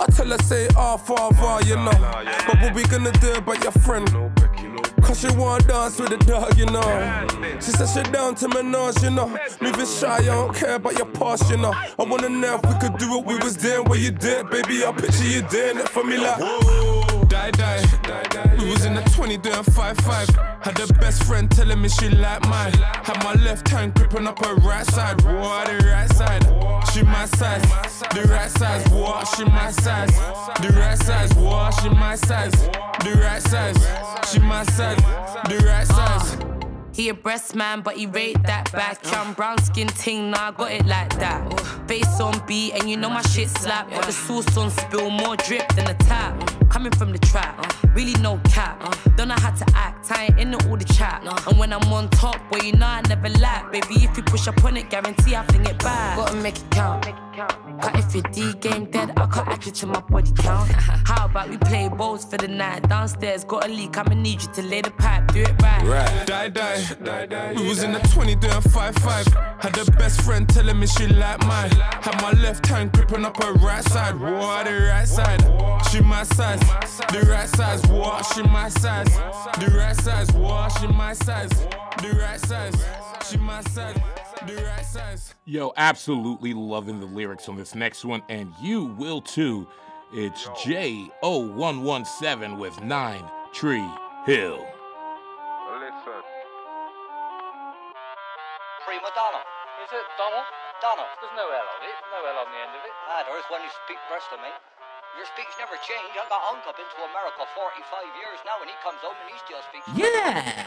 I 0.00 0.06
tell 0.06 0.28
her, 0.28 0.38
say, 0.38 0.68
ah, 0.76 0.96
father, 0.96 1.66
you 1.66 1.76
know. 1.76 1.92
But 2.46 2.60
what 2.62 2.74
we 2.74 2.82
gonna 2.84 3.12
do 3.12 3.34
about 3.34 3.62
your 3.62 3.72
friend? 3.72 4.10
Cause 5.02 5.20
she 5.20 5.28
wanna 5.36 5.62
dance 5.64 6.00
with 6.00 6.10
the 6.10 6.16
dog, 6.16 6.56
you 6.58 6.66
know. 6.66 7.26
She 7.60 7.70
said 7.70 7.88
she 7.88 8.10
down 8.10 8.34
to 8.36 8.48
Minaj, 8.48 9.04
you 9.04 9.10
know. 9.10 9.28
Moving 9.60 9.86
shy, 9.86 10.16
I 10.16 10.24
don't 10.24 10.54
care 10.54 10.74
about 10.74 10.96
your 10.96 11.06
past, 11.06 11.48
you 11.48 11.58
know. 11.58 11.72
I 11.72 12.02
wanna 12.02 12.28
know 12.28 12.56
if 12.56 12.66
we 12.66 12.80
could 12.80 12.98
do 12.98 13.10
what 13.10 13.24
we 13.24 13.36
was 13.36 13.56
doing, 13.56 13.84
what 13.84 14.00
you 14.00 14.10
did, 14.10 14.50
baby. 14.50 14.84
I 14.84 14.90
picture 14.92 15.24
you 15.24 15.42
doing 15.42 15.78
it 15.78 15.88
for 15.88 16.02
me 16.02 16.16
like. 16.16 17.13
Die, 17.50 18.22
die. 18.30 18.56
We 18.58 18.70
was 18.70 18.84
in 18.84 18.94
the 18.94 19.02
20 19.02 19.36
doing 19.38 19.62
5 19.62 19.96
5. 19.98 20.28
Had 20.62 20.76
the 20.76 20.92
best 20.94 21.24
friend 21.24 21.50
telling 21.50 21.80
me 21.80 21.88
she 21.88 22.08
like 22.08 22.42
mine. 22.48 22.72
Had 22.72 23.22
my 23.22 23.34
left 23.34 23.68
hand 23.68 23.94
gripping 23.94 24.26
up 24.26 24.44
her 24.44 24.54
right 24.56 24.86
side. 24.86 25.20
What, 25.24 25.66
the 25.66 25.86
right 25.86 26.10
side? 26.12 26.42
She 26.92 27.02
my 27.02 27.26
size. 27.26 27.62
The 28.14 28.22
right 28.30 28.50
size. 28.50 28.88
What, 28.88 29.26
she 29.36 29.44
my 29.44 29.70
size. 29.70 30.16
The 30.62 30.74
right 30.78 30.98
size. 30.98 31.34
What, 31.34 31.70
she 31.80 31.88
my 31.90 32.16
size. 32.16 32.52
The 33.04 33.20
right 33.22 33.42
size. 33.42 33.76
She 34.30 34.38
my 34.38 34.64
size. 34.64 34.96
The 35.48 35.62
right 35.66 35.86
size. 35.86 36.36
He 36.94 37.08
a 37.08 37.14
breast 37.14 37.56
man, 37.56 37.80
but 37.80 37.96
he 37.96 38.06
rate 38.06 38.40
that 38.44 38.70
back. 38.72 39.00
I'm 39.12 39.34
brown 39.34 39.58
skin 39.62 39.88
ting, 39.88 40.30
nah, 40.30 40.52
got 40.52 40.70
it 40.70 40.86
like 40.86 41.18
that. 41.18 41.60
Face 41.88 42.20
on 42.20 42.40
beat, 42.46 42.72
and 42.72 42.88
you 42.88 42.96
know 42.96 43.10
my 43.10 43.22
shit 43.22 43.50
slap. 43.50 43.90
Got 43.90 44.06
the 44.06 44.12
sauce 44.12 44.56
on 44.56 44.70
spill, 44.70 45.10
more 45.10 45.36
drip 45.36 45.68
than 45.74 45.90
a 45.90 45.94
tap. 45.94 46.63
Coming 46.74 46.90
from 46.90 47.12
the 47.12 47.18
trap, 47.20 47.54
really 47.94 48.20
no 48.20 48.40
cap. 48.50 48.82
Don't 49.16 49.28
know 49.28 49.36
how 49.38 49.52
to 49.52 49.64
act, 49.76 50.10
I 50.10 50.24
ain't 50.24 50.40
into 50.40 50.68
all 50.68 50.76
the 50.76 50.84
chat. 50.84 51.22
And 51.46 51.56
when 51.56 51.72
I'm 51.72 51.92
on 51.92 52.08
top, 52.10 52.36
boy, 52.50 52.62
you 52.64 52.72
know 52.72 52.84
I 52.86 53.00
never 53.02 53.28
lack. 53.28 53.70
Baby, 53.70 54.02
if 54.02 54.16
you 54.16 54.24
push 54.24 54.48
up 54.48 54.64
on 54.64 54.76
it, 54.76 54.90
guarantee 54.90 55.36
I 55.36 55.44
fling 55.44 55.66
it 55.66 55.78
back. 55.78 56.16
Gotta 56.16 56.34
make 56.34 56.56
it 56.56 56.70
count. 56.72 57.06
Cut 57.80 57.96
if 57.96 58.12
your 58.14 58.24
D 58.24 58.54
game 58.54 58.86
dead, 58.86 59.12
I 59.16 59.26
cut 59.26 59.46
add 59.46 59.64
you 59.64 59.70
to 59.70 59.86
my 59.86 60.00
body 60.00 60.32
count. 60.36 60.70
How 61.06 61.26
about 61.26 61.48
we 61.48 61.58
play 61.58 61.88
bowls 61.88 62.24
for 62.24 62.38
the 62.38 62.48
night? 62.48 62.88
Downstairs, 62.88 63.44
got 63.44 63.66
a 63.66 63.68
leak, 63.68 63.96
I'ma 63.96 64.14
need 64.14 64.42
you 64.42 64.52
to 64.54 64.62
lay 64.62 64.80
the 64.80 64.90
pipe, 64.90 65.32
do 65.32 65.42
it 65.42 65.62
right. 65.62 65.82
Right. 65.84 66.26
Die, 66.26 66.48
die. 66.48 67.54
We 67.56 67.68
was 67.68 67.82
in 67.82 67.92
the 67.92 68.00
20 68.00 68.36
doing 68.36 68.60
5 68.60 68.94
5. 68.96 69.26
Had 69.58 69.74
the 69.74 69.90
best 69.92 70.22
friend 70.22 70.48
telling 70.48 70.78
me 70.78 70.86
she 70.86 71.06
like 71.06 71.44
mine. 71.46 71.70
Had 71.70 72.20
my 72.22 72.32
left 72.40 72.66
hand 72.66 72.92
gripping 72.92 73.24
up 73.24 73.42
her 73.42 73.52
right 73.54 73.84
side. 73.84 74.18
What, 74.18 74.66
the 74.66 74.72
right 74.72 75.06
side? 75.06 75.42
She 75.90 76.00
my 76.00 76.22
size. 76.22 76.60
The 77.12 77.26
right 77.30 77.48
size. 77.48 77.86
What, 77.86 78.24
she 78.34 78.42
my 78.42 78.68
size. 78.68 79.12
The 79.58 79.72
right 79.76 79.94
right 79.94 80.04
size. 80.04 80.30
Whoa, 80.32 80.68
she 80.80 80.86
my 80.88 81.12
size. 81.12 81.50
The 82.02 82.10
right 82.20 82.40
size. 82.40 82.74
She 83.28 83.36
my 83.38 83.60
size. 83.62 83.96
The 84.46 84.56
right 84.56 84.84
size. 84.84 85.34
Yo, 85.44 85.72
absolutely 85.76 86.54
loving 86.54 87.00
the 87.00 87.06
lyrics 87.06 87.48
on 87.48 87.56
this 87.56 87.74
next 87.74 88.04
one, 88.04 88.22
and 88.28 88.52
you 88.60 88.84
will 88.84 89.20
too. 89.20 89.66
It's 90.12 90.46
J0117 90.62 92.58
with 92.58 92.80
Nine 92.82 93.24
Tree 93.52 93.88
Hill. 94.26 94.58
Listen. 95.74 96.22
Prima 98.84 99.10
Donna. 99.14 99.42
Is 99.82 99.90
it 99.92 100.06
Donald? 100.18 100.46
Donna. 100.82 101.06
There's 101.20 101.34
no 101.36 101.44
L 101.44 101.50
on 101.50 101.82
it. 101.82 101.96
No 102.12 102.20
L 102.28 102.38
on 102.44 102.48
the 102.52 102.58
end 102.58 102.74
of 102.76 102.82
it. 102.84 102.92
Ah, 103.08 103.22
there 103.26 103.38
is 103.38 103.44
when 103.50 103.62
you 103.62 103.70
speak 103.84 103.98
Bristol, 104.08 104.38
mate. 104.38 104.54
Your 105.16 105.26
speech 105.26 105.46
never 105.60 105.78
changed. 105.78 106.18
I 106.18 106.26
got 106.28 106.42
uncle 106.50 106.74
been 106.74 106.90
to 106.90 107.00
America 107.06 107.46
45 107.54 108.18
years 108.18 108.38
now, 108.42 108.58
and 108.58 108.66
he 108.66 108.74
comes 108.82 108.98
home 108.98 109.14
and 109.22 109.30
he 109.30 109.38
still 109.46 109.62
speaks. 109.62 109.86
Yeah! 109.94 110.66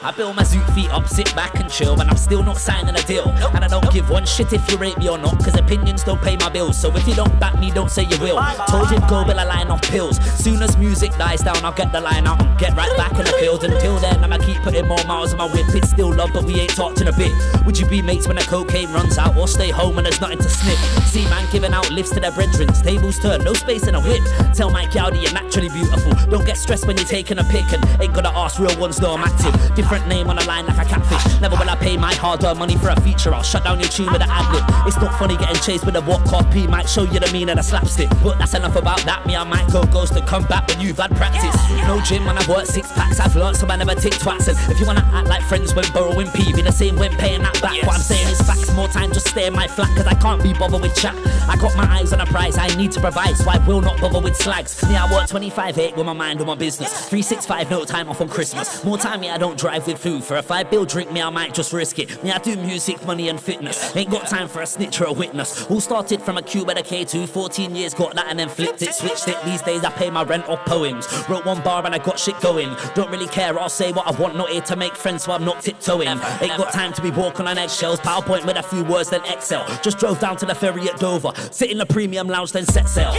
I 0.00 0.12
build 0.12 0.36
my 0.36 0.44
zoot 0.44 0.62
feet 0.74 0.90
up, 0.90 1.08
sit 1.08 1.34
back 1.34 1.58
and 1.58 1.68
chill, 1.68 1.96
but 1.96 2.06
I'm 2.06 2.16
still 2.16 2.44
not 2.44 2.56
signing 2.56 2.94
a 2.94 3.02
deal. 3.02 3.26
And 3.50 3.64
I 3.64 3.66
don't 3.66 3.90
give 3.92 4.08
one 4.08 4.24
shit 4.26 4.52
if 4.52 4.62
you 4.70 4.76
rate 4.76 4.96
me 4.96 5.08
or 5.08 5.18
not, 5.18 5.42
cause 5.42 5.58
opinions 5.58 6.04
don't 6.04 6.22
pay 6.22 6.36
my 6.36 6.48
bills. 6.48 6.78
So 6.80 6.94
if 6.94 7.06
you 7.08 7.16
don't 7.16 7.34
back 7.40 7.58
me, 7.58 7.72
don't 7.72 7.90
say 7.90 8.04
you 8.04 8.16
will. 8.20 8.38
Told 8.70 8.90
you 8.92 9.00
go, 9.10 9.24
but 9.26 9.36
I 9.36 9.42
line 9.42 9.66
off 9.72 9.82
pills. 9.82 10.22
Soon 10.38 10.62
as 10.62 10.78
music 10.78 11.10
dies 11.18 11.42
down, 11.42 11.58
I'll 11.64 11.72
get 11.72 11.90
the 11.90 12.00
line 12.00 12.28
out 12.28 12.40
and 12.40 12.58
get 12.60 12.76
right 12.76 12.96
back 12.96 13.18
in 13.18 13.24
the 13.24 13.32
field. 13.42 13.64
Until 13.64 13.98
then, 13.98 14.22
I'ma 14.22 14.38
keep 14.38 14.62
putting 14.62 14.86
more 14.86 15.02
miles 15.04 15.32
on 15.32 15.38
my 15.38 15.46
whip. 15.52 15.66
It's 15.74 15.90
still 15.90 16.14
love, 16.14 16.30
but 16.32 16.44
we 16.44 16.60
ain't 16.60 16.76
talked 16.76 17.00
in 17.00 17.08
a 17.08 17.12
bit. 17.12 17.32
Would 17.66 17.76
you 17.76 17.86
be 17.86 18.02
mates 18.02 18.28
when 18.28 18.36
the 18.36 18.42
cocaine 18.42 18.92
runs 18.92 19.18
out, 19.18 19.36
or 19.36 19.48
stay 19.48 19.70
home 19.70 19.98
and 19.98 20.06
there's 20.06 20.20
nothing 20.20 20.38
to 20.38 20.48
sniff? 20.48 20.78
See, 21.08 21.24
man, 21.24 21.44
giving 21.50 21.74
out 21.74 21.90
lifts 21.90 22.12
to 22.12 22.20
their 22.20 22.32
brethren, 22.32 22.68
tables 22.68 23.18
turn, 23.18 23.42
no 23.42 23.52
space 23.52 23.79
in 23.86 23.94
a 23.94 24.00
whip. 24.00 24.22
Tell 24.54 24.70
my 24.70 24.86
gal 24.86 25.14
you're 25.14 25.32
naturally 25.32 25.68
beautiful. 25.68 26.12
Don't 26.30 26.44
get 26.46 26.56
stressed 26.56 26.86
when 26.86 26.96
you're 26.96 27.06
taking 27.06 27.38
a 27.38 27.44
pic 27.44 27.72
and 27.72 27.84
ain't 28.00 28.14
gonna 28.14 28.32
ask 28.34 28.58
real 28.58 28.78
ones, 28.78 28.96
though 28.96 29.14
I'm 29.14 29.24
active. 29.24 29.74
Different 29.74 30.06
name 30.08 30.28
on 30.28 30.36
the 30.36 30.44
line 30.44 30.66
like 30.66 30.78
a 30.78 30.88
catfish. 30.88 31.40
Never 31.40 31.56
will 31.56 31.68
I 31.68 31.76
pay 31.76 31.96
my 31.96 32.14
hard 32.14 32.44
earned 32.44 32.58
money 32.58 32.76
for 32.76 32.88
a 32.88 33.00
feature. 33.00 33.32
I'll 33.34 33.42
shut 33.42 33.64
down 33.64 33.80
your 33.80 33.88
tune 33.88 34.12
with 34.12 34.22
an 34.22 34.30
ad 34.30 34.52
lib. 34.52 34.64
It's 34.86 34.96
not 34.96 35.18
funny 35.18 35.36
getting 35.36 35.60
chased 35.62 35.84
with 35.84 35.96
a 35.96 36.02
what 36.02 36.24
copy. 36.26 36.66
Might 36.66 36.88
show 36.88 37.02
you 37.02 37.20
the 37.20 37.30
meaning 37.32 37.50
of 37.50 37.58
a 37.58 37.62
slapstick. 37.62 38.08
But 38.22 38.38
that's 38.38 38.54
enough 38.54 38.76
about 38.76 39.00
that. 39.04 39.26
Me, 39.26 39.36
I 39.36 39.44
might 39.44 39.70
go 39.72 39.82
ghost 39.84 40.16
and 40.16 40.26
come 40.26 40.44
back 40.44 40.68
when 40.68 40.80
you've 40.80 40.98
had 40.98 41.14
practice. 41.16 41.56
No 41.86 42.00
gym 42.00 42.24
when 42.24 42.36
I've 42.38 42.48
worked 42.48 42.68
six 42.68 42.92
packs. 42.92 43.20
I've 43.20 43.36
learned 43.36 43.56
so 43.56 43.66
I 43.68 43.76
never 43.76 43.94
take 43.94 44.14
twats. 44.14 44.48
And 44.48 44.58
if 44.72 44.80
you 44.80 44.86
wanna 44.86 45.08
act 45.12 45.28
like 45.28 45.42
friends 45.42 45.74
when 45.74 45.84
borrowing 45.92 46.30
P, 46.30 46.52
be 46.52 46.62
the 46.62 46.72
same 46.72 46.96
when 46.96 47.12
paying 47.16 47.42
that 47.42 47.60
back. 47.60 47.76
What 47.86 47.96
I'm 47.96 48.00
saying 48.00 48.28
is 48.28 48.40
facts. 48.42 48.72
More 48.74 48.88
time, 48.88 49.12
just 49.12 49.28
stay 49.28 49.46
in 49.46 49.52
my 49.52 49.66
flat, 49.66 49.94
cause 49.96 50.06
I 50.06 50.14
can't 50.14 50.42
be 50.42 50.52
bothered 50.52 50.80
with 50.80 50.94
chat. 50.94 51.14
I 51.48 51.56
got 51.56 51.76
my 51.76 51.84
eyes 51.84 52.12
on 52.12 52.20
a 52.20 52.26
prize 52.26 52.56
I 52.56 52.68
need 52.76 52.92
to 52.92 53.00
provide, 53.00 53.36
so 53.36 53.50
I 53.50 53.58
will 53.70 53.80
not 53.80 54.00
bother 54.00 54.20
with 54.20 54.36
slags. 54.36 54.82
Me, 54.88 54.96
I 54.96 55.10
work 55.12 55.28
25 55.28 55.78
8 55.78 55.96
with 55.96 56.06
my 56.06 56.12
mind 56.12 56.40
on 56.40 56.46
my 56.46 56.54
business. 56.56 56.90
365, 57.08 57.70
no 57.70 57.84
time 57.84 58.08
off 58.08 58.20
on 58.20 58.28
Christmas. 58.28 58.84
More 58.84 58.98
time, 58.98 59.20
me, 59.20 59.30
I 59.30 59.38
don't 59.38 59.58
drive 59.58 59.86
with 59.86 59.98
food. 59.98 60.24
For 60.24 60.36
a 60.36 60.42
five 60.42 60.70
bill 60.70 60.84
drink, 60.84 61.12
me, 61.12 61.22
I 61.22 61.30
might 61.30 61.54
just 61.54 61.72
risk 61.72 61.98
it. 62.00 62.22
Me, 62.24 62.32
I 62.32 62.38
do 62.38 62.56
music, 62.56 63.04
money, 63.06 63.28
and 63.28 63.40
fitness. 63.40 63.94
Ain't 63.94 64.10
got 64.10 64.26
time 64.26 64.48
for 64.48 64.62
a 64.62 64.66
snitch 64.66 65.00
or 65.00 65.04
a 65.04 65.12
witness. 65.12 65.70
All 65.70 65.80
started 65.80 66.20
from 66.20 66.36
a 66.36 66.42
cube 66.42 66.68
at 66.70 66.78
a 66.78 66.82
K2, 66.82 67.28
14 67.28 67.76
years, 67.76 67.94
got 67.94 68.14
that 68.14 68.26
and 68.26 68.38
then 68.38 68.48
flipped 68.48 68.82
it, 68.82 68.92
switched 68.92 69.28
it. 69.28 69.40
These 69.44 69.62
days, 69.62 69.84
I 69.84 69.90
pay 69.90 70.10
my 70.10 70.24
rent 70.24 70.48
off 70.48 70.64
poems. 70.66 71.06
Wrote 71.28 71.46
one 71.46 71.62
bar 71.62 71.84
and 71.86 71.94
I 71.94 71.98
got 71.98 72.18
shit 72.18 72.40
going. 72.40 72.74
Don't 72.94 73.10
really 73.10 73.28
care, 73.28 73.58
I'll 73.58 73.68
say 73.68 73.92
what 73.92 74.06
I 74.06 74.20
want, 74.20 74.36
not 74.36 74.50
here 74.50 74.62
to 74.62 74.76
make 74.76 74.96
friends, 74.96 75.24
so 75.24 75.32
I'm 75.32 75.44
not 75.44 75.60
tiptoeing. 75.60 76.08
Ain't 76.08 76.56
got 76.56 76.72
time 76.72 76.92
to 76.94 77.02
be 77.02 77.10
walking 77.10 77.46
on 77.46 77.56
eggshells. 77.56 78.00
PowerPoint 78.00 78.46
with 78.46 78.56
a 78.56 78.62
few 78.62 78.84
words, 78.84 79.10
then 79.10 79.22
Excel. 79.26 79.66
Just 79.82 79.98
drove 79.98 80.18
down 80.18 80.36
to 80.38 80.46
the 80.46 80.54
ferry 80.54 80.88
at 80.88 80.98
Dover. 80.98 81.32
Sit 81.52 81.70
in 81.70 81.78
the 81.78 81.86
premium 81.86 82.26
lounge, 82.26 82.52
then 82.52 82.64
set 82.64 82.88
sail. 82.88 83.14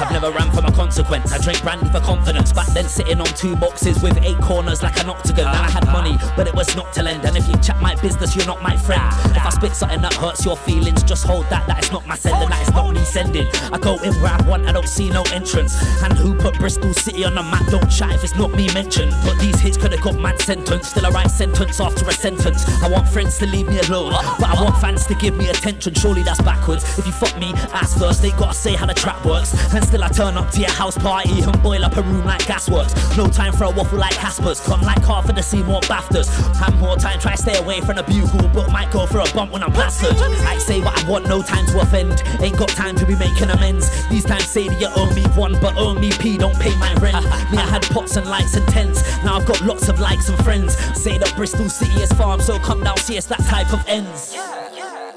I've 0.00 0.12
never 0.12 0.30
ran 0.30 0.50
from 0.52 0.66
a 0.66 0.72
consequence. 0.72 1.32
I 1.32 1.38
drink 1.38 1.62
brandy 1.62 1.88
for 1.90 2.00
confidence. 2.00 2.52
Back 2.52 2.68
then, 2.68 2.88
sitting 2.88 3.20
on 3.20 3.26
two 3.26 3.56
boxes 3.56 4.02
with 4.02 4.18
eight 4.22 4.38
corners 4.38 4.82
like 4.82 4.98
an 5.00 5.08
octagon. 5.08 5.52
Then 5.52 5.64
I 5.64 5.70
had 5.70 5.86
money, 5.86 6.16
but 6.36 6.46
it 6.46 6.54
was 6.54 6.74
not 6.76 6.92
to 6.94 7.02
lend. 7.02 7.24
And 7.24 7.36
if 7.36 7.48
you 7.48 7.56
chat 7.58 7.80
my 7.80 7.94
business, 7.96 8.36
you're 8.36 8.46
not 8.46 8.62
my 8.62 8.76
friend. 8.76 9.02
If 9.36 9.44
I 9.44 9.50
spit 9.50 9.72
something 9.72 10.00
that 10.02 10.14
hurts 10.14 10.44
your 10.44 10.56
feelings, 10.56 11.02
just 11.02 11.26
hold 11.26 11.46
that. 11.46 11.66
That 11.66 11.84
is 11.84 11.92
not 11.92 12.06
my 12.06 12.16
sending, 12.16 12.48
that 12.48 12.62
is 12.62 12.74
not 12.74 12.94
me 12.94 13.04
sending. 13.04 13.46
I 13.72 13.78
go 13.78 13.96
in 14.02 14.14
where 14.22 14.32
I 14.32 14.42
want, 14.48 14.66
I 14.66 14.72
don't 14.72 14.88
see 14.88 15.10
no 15.10 15.22
entrance. 15.32 15.74
And 16.02 16.12
who 16.16 16.34
put 16.34 16.58
Bristol 16.58 16.92
City 16.94 17.24
on 17.24 17.34
the 17.34 17.42
map? 17.42 17.66
Don't 17.66 17.88
chat 17.88 18.12
if 18.14 18.24
it's 18.24 18.36
not 18.36 18.50
me 18.52 18.72
mentioned. 18.74 19.12
But 19.24 19.38
these 19.38 19.58
hits 19.60 19.76
could 19.76 19.92
have 19.92 20.02
got 20.02 20.18
man 20.18 20.38
sentenced. 20.38 20.90
Still 20.90 21.06
a 21.06 21.10
right 21.10 21.30
sentence 21.30 21.80
after 21.80 22.06
a 22.08 22.12
sentence. 22.12 22.64
I 22.82 22.88
want 22.90 23.08
friends 23.08 23.38
to 23.38 23.46
leave 23.46 23.68
me 23.68 23.78
alone, 23.80 24.12
but 24.38 24.48
I 24.48 24.62
want 24.62 24.76
fans 24.80 25.06
to 25.06 25.14
give 25.14 25.36
me 25.36 25.48
attention. 25.48 25.94
Surely 25.94 26.22
that's 26.22 26.40
backwards. 26.42 26.98
If 26.98 27.06
you 27.06 27.12
fuck 27.12 27.36
me, 27.38 27.52
ask 27.72 27.98
first. 27.98 28.22
They 28.22 28.30
gotta 28.32 28.54
say 28.54 28.74
how 28.74 28.86
the 28.86 28.94
trap 28.94 29.24
works. 29.24 29.52
Still 29.82 30.04
I 30.04 30.08
turn 30.08 30.36
up 30.36 30.50
to 30.50 30.60
your 30.60 30.70
house 30.70 30.98
party 30.98 31.40
and 31.40 31.62
boil 31.62 31.84
up 31.84 31.96
a 31.96 32.02
room 32.02 32.24
like 32.24 32.42
gasworks. 32.42 33.16
No 33.16 33.26
time 33.26 33.52
for 33.52 33.64
a 33.64 33.70
waffle 33.70 33.98
like 33.98 34.12
Casper's. 34.12 34.60
Come 34.60 34.82
like 34.82 35.02
half 35.02 35.28
of 35.28 35.34
the 35.34 35.64
more 35.64 35.80
BAFTAs. 35.82 36.28
Have 36.56 36.78
more 36.78 36.96
time, 36.96 37.18
try 37.18 37.34
stay 37.34 37.56
away 37.56 37.80
from 37.80 37.96
the 37.96 38.02
bugle, 38.02 38.48
but 38.52 38.70
might 38.70 38.90
go 38.90 39.06
for 39.06 39.20
a 39.20 39.34
bump 39.34 39.50
when 39.50 39.62
I'm 39.62 39.72
plastered. 39.72 40.14
I 40.46 40.58
say 40.58 40.80
what 40.80 41.02
I 41.02 41.08
want, 41.08 41.26
no 41.26 41.42
time 41.42 41.64
to 41.66 41.80
offend. 41.80 42.22
Ain't 42.40 42.58
got 42.58 42.68
time 42.68 42.96
to 42.96 43.06
be 43.06 43.14
making 43.16 43.50
amends. 43.50 43.88
These 44.08 44.24
times 44.24 44.46
say 44.46 44.68
that 44.68 44.80
you 44.80 44.88
owe 44.94 45.12
me 45.14 45.22
one, 45.38 45.58
but 45.60 45.76
owe 45.76 45.94
me 45.94 46.12
P, 46.12 46.36
don't 46.36 46.58
pay 46.58 46.76
my 46.76 46.92
rent. 46.94 47.24
me, 47.50 47.58
I 47.58 47.66
had 47.66 47.82
pots 47.84 48.16
and 48.16 48.28
lights 48.28 48.56
and 48.56 48.66
tents. 48.68 49.02
Now 49.24 49.36
I've 49.36 49.46
got 49.46 49.60
lots 49.62 49.88
of 49.88 49.98
likes 50.00 50.28
and 50.28 50.38
friends. 50.44 50.76
Say 51.00 51.18
that 51.18 51.34
Bristol 51.36 51.68
City 51.70 52.02
is 52.02 52.12
farm, 52.12 52.40
so 52.40 52.58
come 52.58 52.82
down, 52.84 52.96
see 52.98 53.16
us 53.16 53.26
that 53.26 53.40
type 53.40 53.72
of 53.72 53.82
ends. 53.88 54.34
Yeah, 54.34 54.68
yeah. 54.74 55.12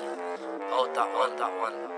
Hold 0.70 0.96
that 0.96 1.14
one, 1.14 1.36
that 1.38 1.60
one. 1.60 1.91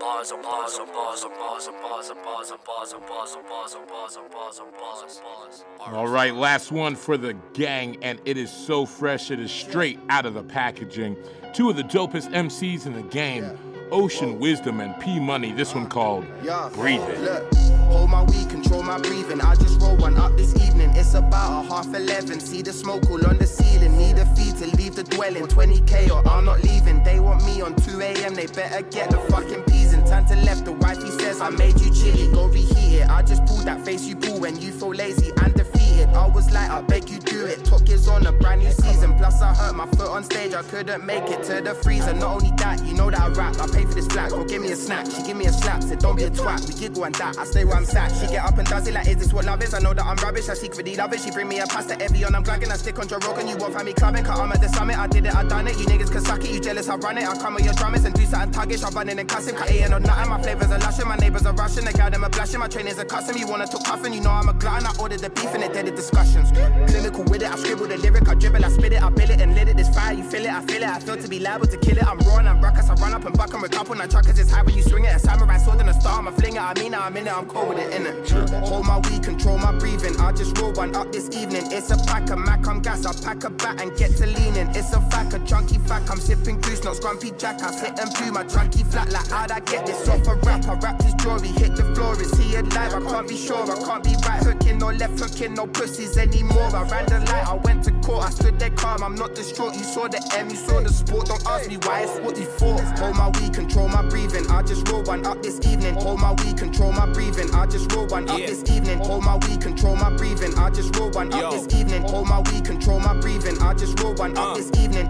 Bars 0.00 0.30
and 0.30 0.42
bars 0.42 0.78
and 0.78 0.92
bars 0.92 1.24
and 1.24 1.32
bars 1.34 1.66
and 1.66 1.76
bars 1.82 2.08
and 2.08 2.22
bars 2.22 2.50
and 2.50 2.64
bars 2.64 2.92
and 2.92 3.06
bars 3.06 3.34
and 3.34 3.46
bars 3.48 3.74
and 3.74 3.88
bars 3.88 4.16
and 4.16 4.30
bars 4.30 4.58
and 4.60 4.72
bars 4.72 5.02
and 5.02 5.24
bars. 5.24 5.64
All 5.80 6.06
right, 6.06 6.34
last 6.34 6.70
one 6.70 6.94
for 6.94 7.16
the 7.16 7.34
gang, 7.52 7.98
and 8.02 8.20
it 8.24 8.36
is 8.36 8.50
so 8.50 8.86
fresh, 8.86 9.30
it 9.30 9.40
is 9.40 9.50
straight 9.50 9.98
out 10.08 10.26
of 10.26 10.34
the 10.34 10.42
packaging. 10.42 11.16
Two 11.52 11.70
of 11.70 11.76
the 11.76 11.82
dopest 11.82 12.30
MCs 12.32 12.86
in 12.86 12.92
the 12.92 13.02
game, 13.02 13.58
Ocean 13.90 14.38
Wisdom 14.38 14.80
and 14.80 14.98
P 15.00 15.18
Money. 15.18 15.52
This 15.52 15.74
one 15.74 15.88
called 15.88 16.26
Yeah, 16.42 16.70
Breathing. 16.74 17.22
Look, 17.22 17.52
hold 17.88 18.10
my 18.10 18.22
weed, 18.22 18.48
control 18.50 18.82
my 18.82 18.98
breathing. 18.98 19.40
I 19.40 19.54
just 19.56 19.80
roll 19.80 19.96
one 19.96 20.16
up 20.18 20.36
this 20.36 20.54
evening. 20.66 20.90
It's 20.94 21.14
about 21.14 21.64
a 21.64 21.68
half 21.68 21.86
eleven. 21.86 22.38
See 22.40 22.62
the 22.62 22.72
smoke 22.72 23.10
all 23.10 23.26
on 23.26 23.38
the 23.38 23.46
ceiling. 23.46 23.96
Need 23.96 24.18
a 24.18 24.26
fee 24.36 24.52
to 24.58 24.76
leave 24.76 24.94
the 24.94 25.04
dwelling. 25.04 25.46
20k 25.46 26.10
or 26.10 26.26
I'm 26.28 26.44
not 26.44 26.62
leaving. 26.62 27.02
They 27.02 27.18
want 27.20 27.44
me 27.46 27.62
on 27.62 27.74
2 27.76 28.00
a.m. 28.00 28.34
They 28.34 28.46
better 28.46 28.82
get 28.82 29.10
the 29.10 29.18
fucking 29.30 29.62
peas 29.64 29.87
Turn 30.08 30.24
to 30.26 30.36
left. 30.36 30.64
The 30.64 30.72
wifey 30.72 31.10
says 31.10 31.40
I 31.40 31.50
made 31.50 31.78
you 31.80 31.92
chilly. 31.92 32.32
Go 32.32 32.46
reheat 32.46 33.00
it. 33.00 33.10
I 33.10 33.22
just 33.22 33.44
pull 33.46 33.58
that 33.64 33.84
face 33.84 34.04
you 34.04 34.16
pull 34.16 34.40
when 34.40 34.60
you 34.60 34.72
feel 34.72 34.94
lazy 34.94 35.32
and 35.42 35.54
defeated. 35.54 35.77
I 36.06 36.26
was 36.26 36.50
like, 36.52 36.70
I 36.70 36.80
beg 36.82 37.08
you 37.08 37.18
do 37.18 37.46
it. 37.46 37.64
Talk 37.64 37.88
is 37.88 38.08
on 38.08 38.26
a 38.26 38.32
brand 38.32 38.62
new 38.62 38.70
season. 38.70 39.14
Plus 39.16 39.42
I 39.42 39.54
hurt 39.54 39.74
my 39.74 39.86
foot 39.86 40.08
on 40.08 40.22
stage. 40.24 40.54
I 40.54 40.62
couldn't 40.62 41.04
make 41.04 41.24
it 41.24 41.42
to 41.44 41.60
the 41.60 41.74
freezer. 41.74 42.14
Not 42.14 42.36
only 42.36 42.52
that, 42.58 42.84
you 42.84 42.94
know 42.94 43.10
that 43.10 43.20
I 43.20 43.28
rap. 43.28 43.56
I 43.58 43.66
pay 43.66 43.84
for 43.84 43.94
this 43.94 44.06
flat. 44.06 44.30
Go 44.30 44.44
give 44.44 44.62
me 44.62 44.70
a 44.72 44.76
snack. 44.76 45.06
She 45.06 45.22
give 45.22 45.36
me 45.36 45.46
a 45.46 45.52
slap. 45.52 45.82
Said 45.82 45.98
don't 45.98 46.16
be 46.16 46.24
a 46.24 46.30
twat. 46.30 46.66
We 46.68 46.74
giggle 46.74 47.04
and 47.04 47.14
that. 47.16 47.38
I 47.38 47.44
stay 47.44 47.64
where 47.64 47.76
I'm 47.76 47.84
sat. 47.84 48.12
She 48.12 48.26
get 48.28 48.44
up 48.44 48.58
and 48.58 48.68
does 48.68 48.86
it 48.86 48.94
like, 48.94 49.08
is 49.08 49.16
this 49.16 49.32
what 49.32 49.44
love 49.44 49.62
is? 49.62 49.74
I 49.74 49.80
know 49.80 49.94
that 49.94 50.04
I'm 50.04 50.16
rubbish. 50.16 50.48
I 50.48 50.54
seek 50.54 50.72
secretly 50.72 50.96
love 50.96 51.12
it. 51.12 51.20
She 51.20 51.30
bring 51.30 51.48
me 51.48 51.58
a 51.58 51.66
pasta 51.66 52.00
every 52.00 52.24
on. 52.24 52.34
I'm 52.34 52.44
glagging. 52.44 52.70
I 52.70 52.76
stick 52.76 52.98
on 52.98 53.08
Joe 53.08 53.18
Rogan. 53.26 53.48
You 53.48 53.56
won't 53.56 53.74
find 53.74 53.86
me 53.86 53.92
clubbing. 53.92 54.24
Cause 54.24 54.38
I'm 54.38 54.52
at 54.52 54.60
the 54.60 54.68
summit. 54.68 54.98
I 54.98 55.06
did 55.06 55.26
it. 55.26 55.34
I 55.34 55.44
done 55.44 55.66
it. 55.66 55.78
You 55.78 55.86
niggas 55.86 56.12
can 56.12 56.22
suck 56.22 56.44
it. 56.44 56.50
You 56.50 56.60
jealous? 56.60 56.88
I 56.88 56.96
run 56.96 57.18
it. 57.18 57.28
I 57.28 57.36
come 57.36 57.54
with 57.54 57.64
your 57.64 57.74
drummers 57.74 58.04
and 58.04 58.14
do 58.14 58.24
something 58.24 58.52
tuggish. 58.52 58.84
I 58.84 58.90
run 58.90 59.08
in 59.08 59.18
and 59.18 59.28
cuss 59.28 59.48
him. 59.48 59.56
Cut 59.56 59.70
eating 59.70 59.92
on 59.92 60.02
nothing. 60.02 60.30
My 60.30 60.42
flavors 60.42 60.70
are 60.70 60.78
lushing. 60.78 61.06
My 61.06 61.16
neighbors 61.16 61.46
are 61.46 61.54
rushing. 61.54 61.84
The 61.84 61.92
guy 61.92 62.10
them 62.10 62.24
are 62.24 62.30
blushing. 62.30 62.60
My 62.60 62.68
trainers 62.68 62.98
are 62.98 63.04
cussing. 63.04 63.38
You 63.38 63.48
wanna 63.48 63.66
talk 63.66 63.84
cuffing? 63.84 64.12
You 64.12 64.20
know 64.20 64.30
I'm 64.30 64.48
a 64.48 64.52
glutton. 64.52 64.86
I 64.86 64.92
ordered 65.00 65.20
the 65.20 65.30
beef 65.30 65.52
and 65.54 65.64
it 65.64 65.72
did 65.72 65.87
the 65.90 65.96
discussions. 65.96 66.50
Clinical 66.90 67.24
with 67.24 67.42
it. 67.42 67.50
I 67.50 67.56
scribble 67.56 67.86
the 67.86 67.96
lyric. 67.98 68.28
I 68.28 68.34
dribble. 68.34 68.64
I 68.64 68.68
spit 68.68 68.92
it. 68.92 69.02
I 69.02 69.10
bill 69.10 69.30
it 69.30 69.40
and 69.40 69.54
lit 69.54 69.68
it. 69.68 69.76
This 69.76 69.88
fire. 69.94 70.12
You 70.12 70.24
feel 70.24 70.44
it. 70.44 70.50
I 70.50 70.60
feel 70.62 70.82
it. 70.82 70.88
I 70.88 71.00
feel 71.00 71.16
to 71.16 71.28
be 71.28 71.38
liable 71.38 71.66
to 71.66 71.76
kill 71.76 71.96
it. 71.96 72.06
I'm 72.06 72.18
raw 72.18 72.36
and 72.38 72.48
I'm 72.48 72.60
ruckus. 72.60 72.88
I 72.88 72.94
run 72.94 73.14
up 73.14 73.24
and 73.24 73.36
buck 73.36 73.52
and 73.54 73.62
recover 73.62 73.94
that 73.94 74.10
truck. 74.10 74.26
Cause 74.26 74.38
it's 74.38 74.50
high 74.50 74.62
when 74.62 74.74
you 74.74 74.82
swing 74.82 75.04
it. 75.04 75.14
A 75.14 75.18
samurai 75.18 75.58
sword 75.58 75.80
and 75.80 75.90
a 75.90 75.94
star. 75.94 76.18
I'm 76.18 76.28
a 76.28 76.32
flinger. 76.32 76.60
I 76.60 76.74
mean 76.74 76.94
it. 76.94 77.00
I'm 77.00 77.16
in 77.16 77.26
it. 77.26 77.32
I'm 77.32 77.46
cold 77.46 77.68
with 77.70 77.78
it. 77.78 77.94
In 77.94 78.06
it. 78.06 78.30
Hold 78.68 78.86
my 78.86 78.98
weed. 78.98 79.22
Control 79.22 79.58
my 79.58 79.72
breathing. 79.72 80.16
I 80.20 80.32
just 80.32 80.58
roll 80.58 80.72
one 80.72 80.94
up 80.94 81.12
this 81.12 81.28
evening. 81.36 81.64
It's 81.72 81.90
a 81.90 81.96
pack 82.06 82.30
of 82.30 82.38
Mac. 82.38 82.66
I'm 82.66 82.80
gas. 82.80 83.06
I 83.06 83.12
pack 83.24 83.44
a 83.44 83.50
bat 83.50 83.80
and 83.80 83.96
get 83.96 84.16
to 84.18 84.26
leaning. 84.26 84.68
It's 84.74 84.92
a 84.92 85.00
fact. 85.10 85.34
A 85.34 85.38
chunky 85.40 85.78
fact. 85.78 86.10
I'm 86.10 86.18
sipping 86.20 86.60
goose. 86.60 86.84
Not 86.84 86.96
scrumpy 86.96 87.38
jack. 87.38 87.62
I 87.62 87.70
sit 87.70 87.98
and 87.98 88.12
blew 88.14 88.32
my 88.32 88.44
chunky 88.44 88.84
flat. 88.84 89.10
Like 89.10 89.28
how'd 89.28 89.50
I 89.50 89.60
get 89.60 89.86
this 89.86 90.08
off 90.08 90.26
a 90.26 90.34
rap? 90.46 90.66
I 90.66 90.74
wrapped 90.74 91.02
his 91.02 91.14
jewelry. 91.14 91.48
Hit 91.48 91.76
the 91.76 91.84
floor. 91.94 92.20
Is 92.20 92.32
he 92.38 92.56
alive? 92.56 92.94
I 92.94 93.00
can't 93.00 93.28
be 93.28 93.36
sure. 93.36 93.62
I 93.62 93.76
can't 93.84 94.04
be 94.04 94.14
right 94.26 94.42
hooking 94.42 94.82
or 94.82 94.92
left 94.92 95.18
hooking. 95.18 95.54
No 95.54 95.66
pussies 95.78 96.18
anymore. 96.18 96.68
I 96.74 96.82
ran 96.90 97.06
the 97.06 97.20
light. 97.30 97.46
I 97.48 97.54
went 97.54 97.84
to 97.84 97.92
court. 98.06 98.24
I 98.24 98.30
stood 98.30 98.58
there 98.58 98.70
calm. 98.70 99.02
I'm 99.02 99.14
not 99.14 99.34
distraught. 99.34 99.74
You 99.76 99.84
saw 99.84 100.08
the 100.08 100.20
M. 100.36 100.50
You 100.50 100.56
saw 100.56 100.80
the 100.80 100.90
sport. 100.92 101.26
Don't 101.26 101.46
ask 101.46 101.68
me 101.68 101.76
why. 101.76 102.02
It's 102.02 102.18
what 102.20 102.36
you 102.36 102.44
thought. 102.44 102.80
Hold 102.98 103.16
my 103.16 103.28
weed. 103.40 103.54
Control 103.54 103.88
my 103.88 104.02
breathing. 104.02 104.50
I 104.50 104.62
just 104.62 104.88
roll 104.88 105.02
one 105.04 105.24
up 105.24 105.42
this 105.42 105.60
evening. 105.66 105.94
Hold 105.94 106.20
my 106.20 106.32
weed. 106.42 106.56
Control 106.58 106.92
my 106.92 107.06
breathing. 107.06 107.54
I 107.54 107.66
just 107.66 107.92
roll 107.94 108.06
one 108.08 108.28
up 108.28 108.38
Yeah. 108.38 108.46
this 108.48 108.68
evening. 108.70 108.98
Hold 108.98 109.24
my 109.24 109.36
weed. 109.36 109.60
Control 109.60 109.96
my 109.96 110.10
breathing. 110.16 110.54
I 110.58 110.70
just 110.70 110.96
roll 110.96 111.10
one 111.10 111.30
Yo. 111.30 111.38
up 111.38 111.52
this 111.52 111.66
evening. 111.78 112.02
Hold 112.02 112.26
my 112.28 112.40
weed. 112.50 112.64
Control 112.64 112.98
my 113.00 113.14
breathing. 113.14 113.56
I 113.62 113.74
just 113.74 114.00
roll 114.02 114.14
one 114.14 114.36
up 114.36 114.48
Uh. 114.50 114.54
this 114.54 114.70
evening. 114.82 115.08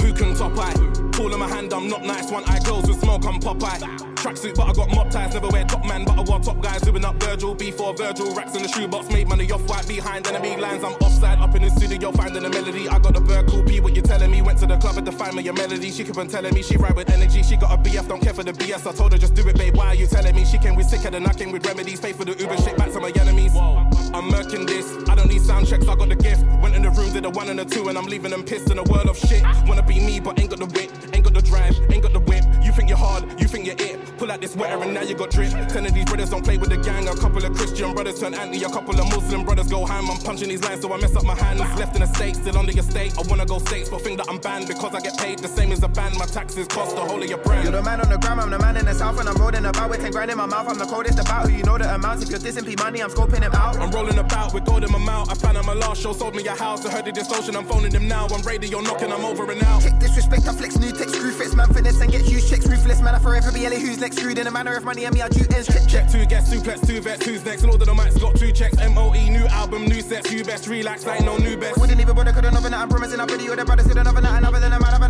Who 0.00 0.12
can 0.14 0.34
top 0.34 0.56
eye? 0.58 0.72
Tool 1.12 1.32
in 1.34 1.40
my 1.40 1.48
hand, 1.48 1.72
I'm 1.72 1.88
not 1.88 2.04
nice. 2.04 2.30
One 2.30 2.44
eye 2.44 2.60
girls 2.60 2.88
with 2.88 3.00
smoke, 3.00 3.24
I'm 3.26 3.38
Popeye. 3.40 4.09
Tracksuit, 4.20 4.54
but 4.54 4.68
I 4.68 4.72
got 4.72 4.94
mob 4.94 5.10
ties. 5.10 5.32
Never 5.34 5.48
wear 5.48 5.64
top 5.64 5.84
man, 5.84 6.04
but 6.04 6.18
I 6.18 6.22
wore 6.22 6.40
top 6.40 6.60
guys. 6.60 6.82
Doing 6.82 7.04
up 7.04 7.16
Virgil, 7.22 7.54
before 7.54 7.94
Virgil. 7.94 8.34
Racks 8.34 8.54
in 8.54 8.62
the 8.62 8.68
shoebox, 8.68 9.08
made 9.08 9.28
money 9.28 9.50
off 9.50 9.66
white 9.68 9.88
behind 9.88 10.26
enemy 10.26 10.56
lines. 10.56 10.84
I'm 10.84 10.92
offside, 11.00 11.38
up 11.38 11.54
in 11.54 11.62
the 11.62 11.70
studio, 11.70 12.12
finding 12.12 12.44
a 12.44 12.50
melody. 12.50 12.88
I 12.88 12.98
got 12.98 13.14
the 13.14 13.20
bird, 13.20 13.48
cool 13.48 13.62
P, 13.64 13.80
what 13.80 13.96
you 13.96 14.02
telling 14.02 14.30
me? 14.30 14.42
Went 14.42 14.58
to 14.60 14.66
the 14.66 14.76
club 14.76 14.96
and 14.98 15.06
to 15.06 15.12
find 15.12 15.34
me 15.34 15.42
your 15.42 15.54
melody. 15.54 15.90
She 15.90 16.04
keep 16.04 16.18
on 16.18 16.28
telling 16.28 16.54
me 16.54 16.62
she 16.62 16.76
ride 16.76 16.94
with 16.94 17.10
energy. 17.10 17.42
She 17.42 17.56
got 17.56 17.72
a 17.72 17.82
BF, 17.82 18.08
don't 18.08 18.20
care 18.20 18.34
for 18.34 18.44
the 18.44 18.52
BS. 18.52 18.86
I 18.86 18.92
told 18.92 19.12
her 19.12 19.18
just 19.18 19.34
do 19.34 19.48
it, 19.48 19.56
babe. 19.56 19.76
Why 19.76 19.86
are 19.86 19.94
you 19.94 20.06
telling 20.06 20.34
me? 20.34 20.44
She 20.44 20.58
came 20.58 20.76
with 20.76 20.86
sicker 20.86 21.10
than 21.10 21.26
I 21.26 21.32
came 21.32 21.52
with 21.52 21.66
remedies. 21.66 22.00
Pay 22.00 22.12
for 22.12 22.24
the 22.24 22.36
Uber, 22.38 22.56
shit 22.58 22.76
back 22.76 22.92
to 22.92 23.00
my 23.00 23.10
enemies. 23.18 23.54
I'm 23.56 24.30
murking 24.30 24.66
this. 24.66 24.86
I 25.08 25.14
don't 25.14 25.28
need 25.28 25.40
sound 25.40 25.66
checks, 25.66 25.88
I 25.88 25.94
got 25.94 26.08
the 26.08 26.16
gift. 26.16 26.44
Went 26.60 26.74
in 26.74 26.82
the 26.82 26.90
room, 26.90 27.12
did 27.12 27.24
a 27.24 27.30
one 27.30 27.48
and 27.48 27.60
a 27.60 27.64
two, 27.64 27.88
and 27.88 27.96
I'm 27.96 28.06
leaving 28.06 28.30
them 28.30 28.42
pissed 28.44 28.70
in 28.70 28.78
a 28.78 28.84
world 28.84 29.08
of 29.08 29.16
shit. 29.16 29.42
Wanna 29.66 29.82
be 29.82 29.98
me, 30.00 30.20
but 30.20 30.38
ain't 30.38 30.50
got 30.50 30.58
the 30.58 30.66
wit, 30.66 30.90
ain't 31.14 31.24
got 31.24 31.34
the 31.34 31.42
drive, 31.42 31.74
ain't 31.90 32.02
got 32.02 32.12
the. 32.12 32.29
You 32.70 32.76
think 32.76 32.88
you're 32.88 32.98
hard, 32.98 33.24
you 33.40 33.48
think 33.48 33.66
you're 33.66 33.74
it. 33.80 34.16
Pull 34.16 34.30
out 34.30 34.40
this 34.40 34.52
sweater 34.52 34.80
and 34.80 34.94
now 34.94 35.02
you 35.02 35.16
got 35.16 35.30
drip. 35.30 35.50
Ten 35.50 35.86
of 35.86 35.92
these 35.92 36.04
brothers 36.04 36.30
don't 36.30 36.44
play 36.44 36.56
with 36.56 36.70
the 36.70 36.76
gang. 36.76 37.08
A 37.08 37.16
couple 37.16 37.44
of 37.44 37.52
Christian 37.52 37.92
brothers 37.94 38.20
turn 38.20 38.32
anti. 38.32 38.62
A 38.62 38.68
couple 38.68 38.94
of 38.94 39.08
Muslim 39.08 39.44
brothers 39.44 39.66
go 39.66 39.84
ham. 39.84 40.08
I'm 40.08 40.18
punching 40.18 40.48
these 40.48 40.62
lines 40.62 40.82
so 40.82 40.92
I 40.92 41.00
mess 41.00 41.16
up 41.16 41.24
my 41.24 41.34
hands. 41.34 41.58
Left 41.76 41.96
in 41.96 42.02
the 42.02 42.06
state, 42.06 42.36
still 42.36 42.56
on 42.56 42.66
the 42.66 42.80
state. 42.80 43.18
I 43.18 43.22
wanna 43.22 43.44
go 43.44 43.58
states, 43.58 43.90
but 43.90 44.02
think 44.02 44.18
that 44.18 44.28
I'm 44.30 44.38
banned 44.38 44.68
because 44.68 44.94
I 44.94 45.00
get 45.00 45.18
paid 45.18 45.40
the 45.40 45.48
same 45.48 45.72
as 45.72 45.82
a 45.82 45.88
band. 45.88 46.16
My 46.16 46.26
taxes 46.26 46.68
cost 46.68 46.94
the 46.94 47.02
whole 47.02 47.20
of 47.20 47.28
your 47.28 47.38
brand. 47.38 47.64
You're 47.64 47.72
the 47.72 47.82
man 47.82 48.02
on 48.02 48.08
the 48.08 48.18
gram, 48.18 48.38
I'm 48.38 48.50
the 48.50 48.58
man 48.60 48.76
in 48.76 48.84
the 48.84 48.94
south, 48.94 49.18
and 49.18 49.28
I'm 49.28 49.34
rolling 49.34 49.66
about 49.66 49.90
with 49.90 50.02
10 50.02 50.12
grand 50.12 50.30
in 50.30 50.36
my 50.36 50.46
mouth. 50.46 50.68
I'm 50.68 50.78
the 50.78 50.86
coldest 50.86 51.18
about 51.18 51.50
who 51.50 51.56
you 51.56 51.64
know 51.64 51.76
the 51.76 51.92
amounts. 51.92 52.22
If 52.22 52.30
you're 52.30 52.38
dissing 52.38 52.64
P 52.64 52.76
money, 52.76 53.02
I'm 53.02 53.10
scoping 53.10 53.42
him 53.42 53.52
out. 53.52 53.80
I'm 53.80 53.90
rolling 53.90 54.18
about 54.18 54.54
with 54.54 54.64
gold 54.64 54.84
in 54.84 54.92
my 54.92 54.98
mouth. 54.98 55.28
I 55.28 55.34
found 55.34 55.56
out 55.56 55.66
my 55.66 55.74
last 55.74 56.02
show, 56.02 56.12
sold 56.12 56.36
me 56.36 56.46
a 56.46 56.54
house. 56.54 56.86
I 56.86 56.92
heard 56.92 57.06
the 57.06 57.10
distortion, 57.10 57.56
I'm 57.56 57.64
phoning 57.64 57.90
them 57.90 58.06
now. 58.06 58.28
I'm 58.28 58.42
radio 58.42 58.78
knocking, 58.80 59.12
I'm 59.12 59.24
over 59.24 59.50
and 59.50 59.60
out. 59.64 59.82
Kick 59.82 59.98
disrespect, 59.98 60.46
I 60.46 60.52
flex 60.52 60.78
new 60.78 60.92
text, 60.92 61.16
screw 61.16 61.32
fits, 61.32 61.56
man 61.56 61.66
finesse 61.74 62.00
and 62.00 62.12
get 62.12 62.20
huge 62.20 62.48
Ruthless 62.66 63.00
man, 63.00 63.14
I 63.14 63.18
forever 63.18 63.52
be 63.52 63.66
Ellie 63.66 63.80
who's 63.80 63.98
next. 63.98 64.18
Screwed 64.18 64.38
in 64.38 64.46
a 64.46 64.50
manner 64.50 64.76
of 64.76 64.84
money, 64.84 65.04
and 65.04 65.14
me, 65.14 65.22
I 65.22 65.28
do 65.28 65.44
ends. 65.54 65.66
Check, 65.66 65.88
check. 65.88 66.10
Two 66.10 66.26
guests, 66.26 66.50
two 66.50 66.60
two 66.60 67.00
vets, 67.00 67.24
who's 67.24 67.44
next? 67.44 67.62
Lord 67.64 67.80
of 67.80 67.86
the 67.86 67.94
mics 67.94 68.20
got 68.20 68.36
two 68.36 68.52
checks. 68.52 68.76
MOE, 68.76 69.12
new 69.12 69.46
album, 69.46 69.86
new 69.86 70.00
sets. 70.00 70.30
You 70.32 70.44
best 70.44 70.66
relax, 70.66 71.06
I 71.06 71.16
ain't 71.16 71.24
no 71.24 71.36
new 71.36 71.56
best. 71.56 71.78
Wouldn't 71.78 72.00
even 72.00 72.14
bother, 72.14 72.32
couldn't 72.32 72.54
it. 72.54 72.72
I'm 72.72 72.88
promising 72.88 73.20
I'll 73.20 73.26
pretty 73.26 73.48
or 73.48 73.56
the 73.56 73.64
brothers 73.64 73.86
could 73.86 73.96
another 73.96 74.20
night, 74.20 74.38
another 74.38 74.60
than 74.60 74.72
a 74.72 74.80
man 74.80 74.94
of 74.94 75.00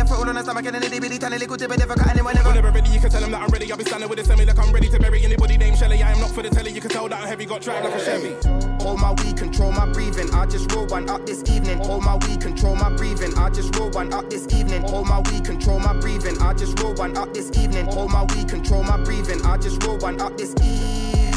I 0.00 0.02
put 0.04 0.12
all 0.12 0.28
on 0.28 0.34
the 0.34 0.42
stomach 0.42 0.64
and 0.66 0.76
an 0.76 0.82
itty 0.82 1.00
bitty 1.00 1.18
tiny 1.18 1.38
little 1.38 1.56
tip, 1.56 1.70
never 1.76 1.94
cut 1.94 2.08
anyone 2.08 2.36
ever. 2.36 2.48
Whenever 2.48 2.70
ready, 2.70 2.90
you 2.90 3.00
can 3.00 3.10
tell 3.10 3.20
them 3.20 3.30
that 3.32 3.42
I'm 3.42 3.48
ready. 3.48 3.70
I'll 3.70 3.78
be 3.78 3.84
standing 3.84 4.08
with 4.08 4.18
a 4.18 4.24
semi 4.24 4.44
like 4.44 4.58
I'm 4.58 4.72
ready 4.72 4.88
to 4.88 4.98
bury 4.98 5.22
anybody 5.22 5.58
named 5.58 5.78
Shelly. 5.78 6.02
I 6.02 6.12
am 6.12 6.20
not 6.20 6.30
for 6.30 6.42
the 6.42 6.50
telly, 6.50 6.70
you 6.70 6.80
can 6.80 6.90
tell 6.90 7.08
that 7.08 7.20
I'm 7.20 7.28
heavy, 7.28 7.46
got 7.46 7.62
tried 7.62 7.84
like 7.84 7.94
a 7.94 8.04
Chevy. 8.04 8.34
Hold 8.82 9.00
my 9.00 9.12
weed, 9.12 9.36
control 9.36 9.72
my 9.72 9.86
breathing. 9.86 10.32
I 10.34 10.46
just 10.46 10.72
roll 10.72 10.86
one 10.86 11.08
up 11.08 11.26
this 11.26 11.42
evening. 11.50 11.78
Hold 11.84 12.02
my 12.02 12.16
weed, 12.16 12.40
control 12.40 12.76
my 12.76 12.90
breathing. 12.90 13.36
I 13.36 13.50
just 13.50 13.76
roll 13.76 13.90
one 13.90 14.12
up 14.12 14.30
this 14.30 14.46
evening. 14.54 14.82
Hold 14.82 15.06
my 15.06 15.20
weed, 15.30 15.44
control 15.44 15.78
my 15.78 15.92
breathing. 15.94 16.40
I 16.40 16.54
just 16.54 16.78
roll 16.80 16.94
one 16.94 17.16
up 17.16 17.34
this 17.34 17.50
evening. 17.58 17.86
Hold 17.86 18.10
my 18.10 18.22
weed, 18.24 18.48
control 18.48 18.82
my 18.82 18.96
breathing. 18.96 19.44
I 19.44 19.56
just 19.58 19.82
roll 19.84 19.98
one 19.98 20.20
up 20.20 20.36
this 20.38 20.54
evening. 20.62 21.29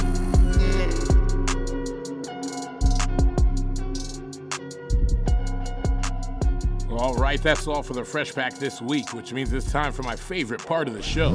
All 6.98 7.16
right, 7.16 7.42
that's 7.42 7.68
all 7.68 7.82
for 7.82 7.94
the 7.94 8.06
Fresh 8.06 8.34
Pack 8.36 8.54
this 8.56 8.80
week, 8.80 9.14
which 9.14 9.34
means 9.34 9.52
it's 9.52 9.72
time 9.72 9.92
for 9.92 10.04
my 10.04 10.16
favorite 10.16 10.64
part 10.64 10.88
of 10.88 10.94
the 10.94 11.02
show 11.02 11.30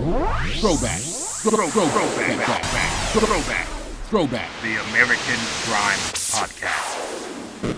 Throwback. 0.61 1.01
Throw, 1.01 1.67
throw, 1.67 1.87
throwback. 1.87 2.47
Back. 2.47 2.65
Throwback. 3.13 3.67
Throwback. 4.09 4.49
The 4.63 4.77
American 4.91 5.39
Grime 5.65 5.99
Podcast. 5.99 7.75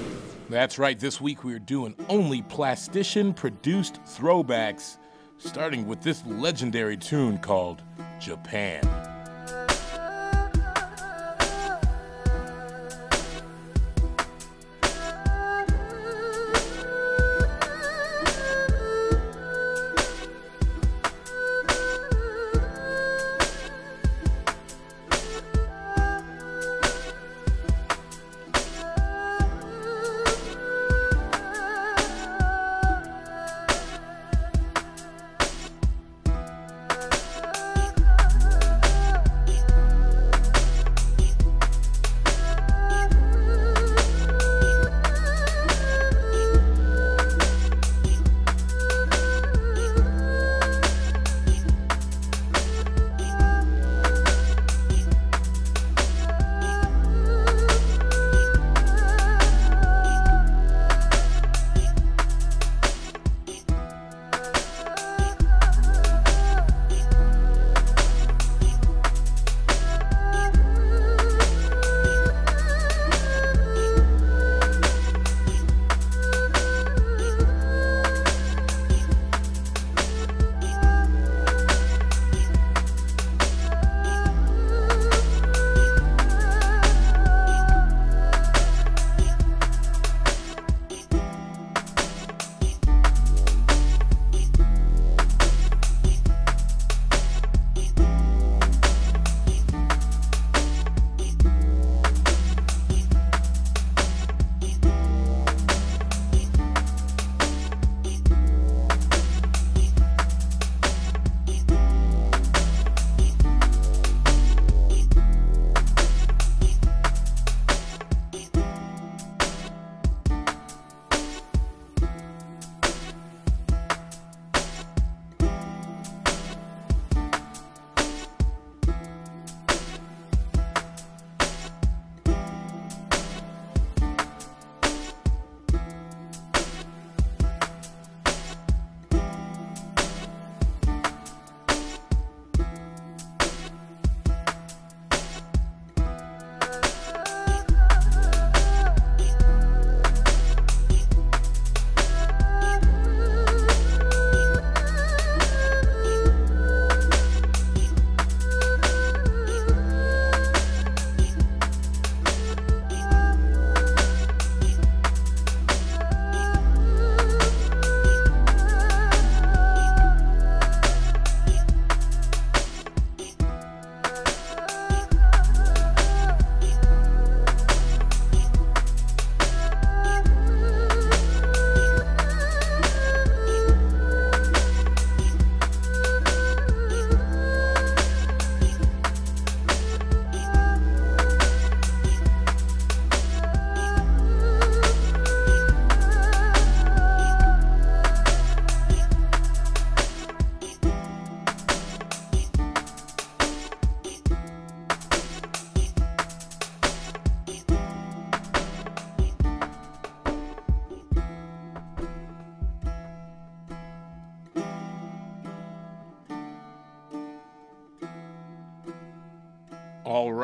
That's 0.51 0.79
right, 0.79 0.99
this 0.99 1.21
week 1.21 1.43
we're 1.43 1.59
doing 1.59 1.95
only 2.09 2.43
plastician 2.43 3.35
produced 3.35 4.03
throwbacks, 4.05 4.99
starting 5.39 5.87
with 5.87 6.03
this 6.03 6.23
legendary 6.27 6.97
tune 6.97 7.39
called 7.39 7.83
Japan. 8.19 8.83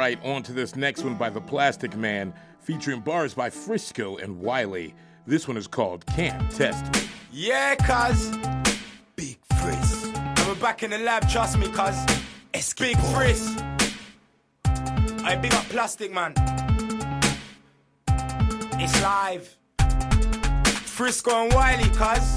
Right, 0.07 0.25
on 0.25 0.41
to 0.41 0.53
this 0.53 0.77
next 0.77 1.03
one 1.03 1.17
by 1.17 1.29
The 1.29 1.41
Plastic 1.41 1.97
Man, 1.97 2.33
featuring 2.61 3.01
bars 3.01 3.35
by 3.35 3.51
Frisco 3.51 4.19
and 4.19 4.39
Wiley. 4.39 4.95
This 5.27 5.49
one 5.49 5.57
is 5.57 5.67
called 5.67 6.07
Can't 6.07 6.49
Test 6.53 6.85
Me. 6.95 7.09
Yeah, 7.33 7.75
cuz. 7.75 8.31
Big 9.17 9.37
Frizz. 9.59 10.13
And 10.15 10.47
we're 10.47 10.55
back 10.61 10.85
in 10.85 10.91
the 10.91 10.99
lab, 10.99 11.29
trust 11.29 11.59
me, 11.59 11.67
cuz. 11.73 11.97
Big 12.79 12.97
Frizz. 13.13 13.61
I 15.25 15.35
big 15.43 15.53
up 15.55 15.65
Plastic 15.65 16.13
Man. 16.15 16.35
It's 18.79 19.03
live. 19.03 19.57
Frisco 20.85 21.47
and 21.47 21.53
Wiley, 21.53 21.91
cuz. 21.91 22.35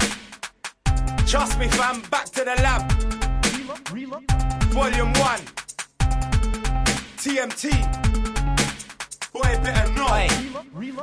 Trust 1.30 1.56
me, 1.60 1.68
fam, 1.68 2.02
back 2.10 2.24
to 2.30 2.40
the 2.40 2.56
lab. 2.64 2.90
Volume 4.72 5.12
1. 5.12 5.59
TMT. 7.20 8.29
Boy, 9.32 9.40
better 9.62 9.92
not. 9.92 10.30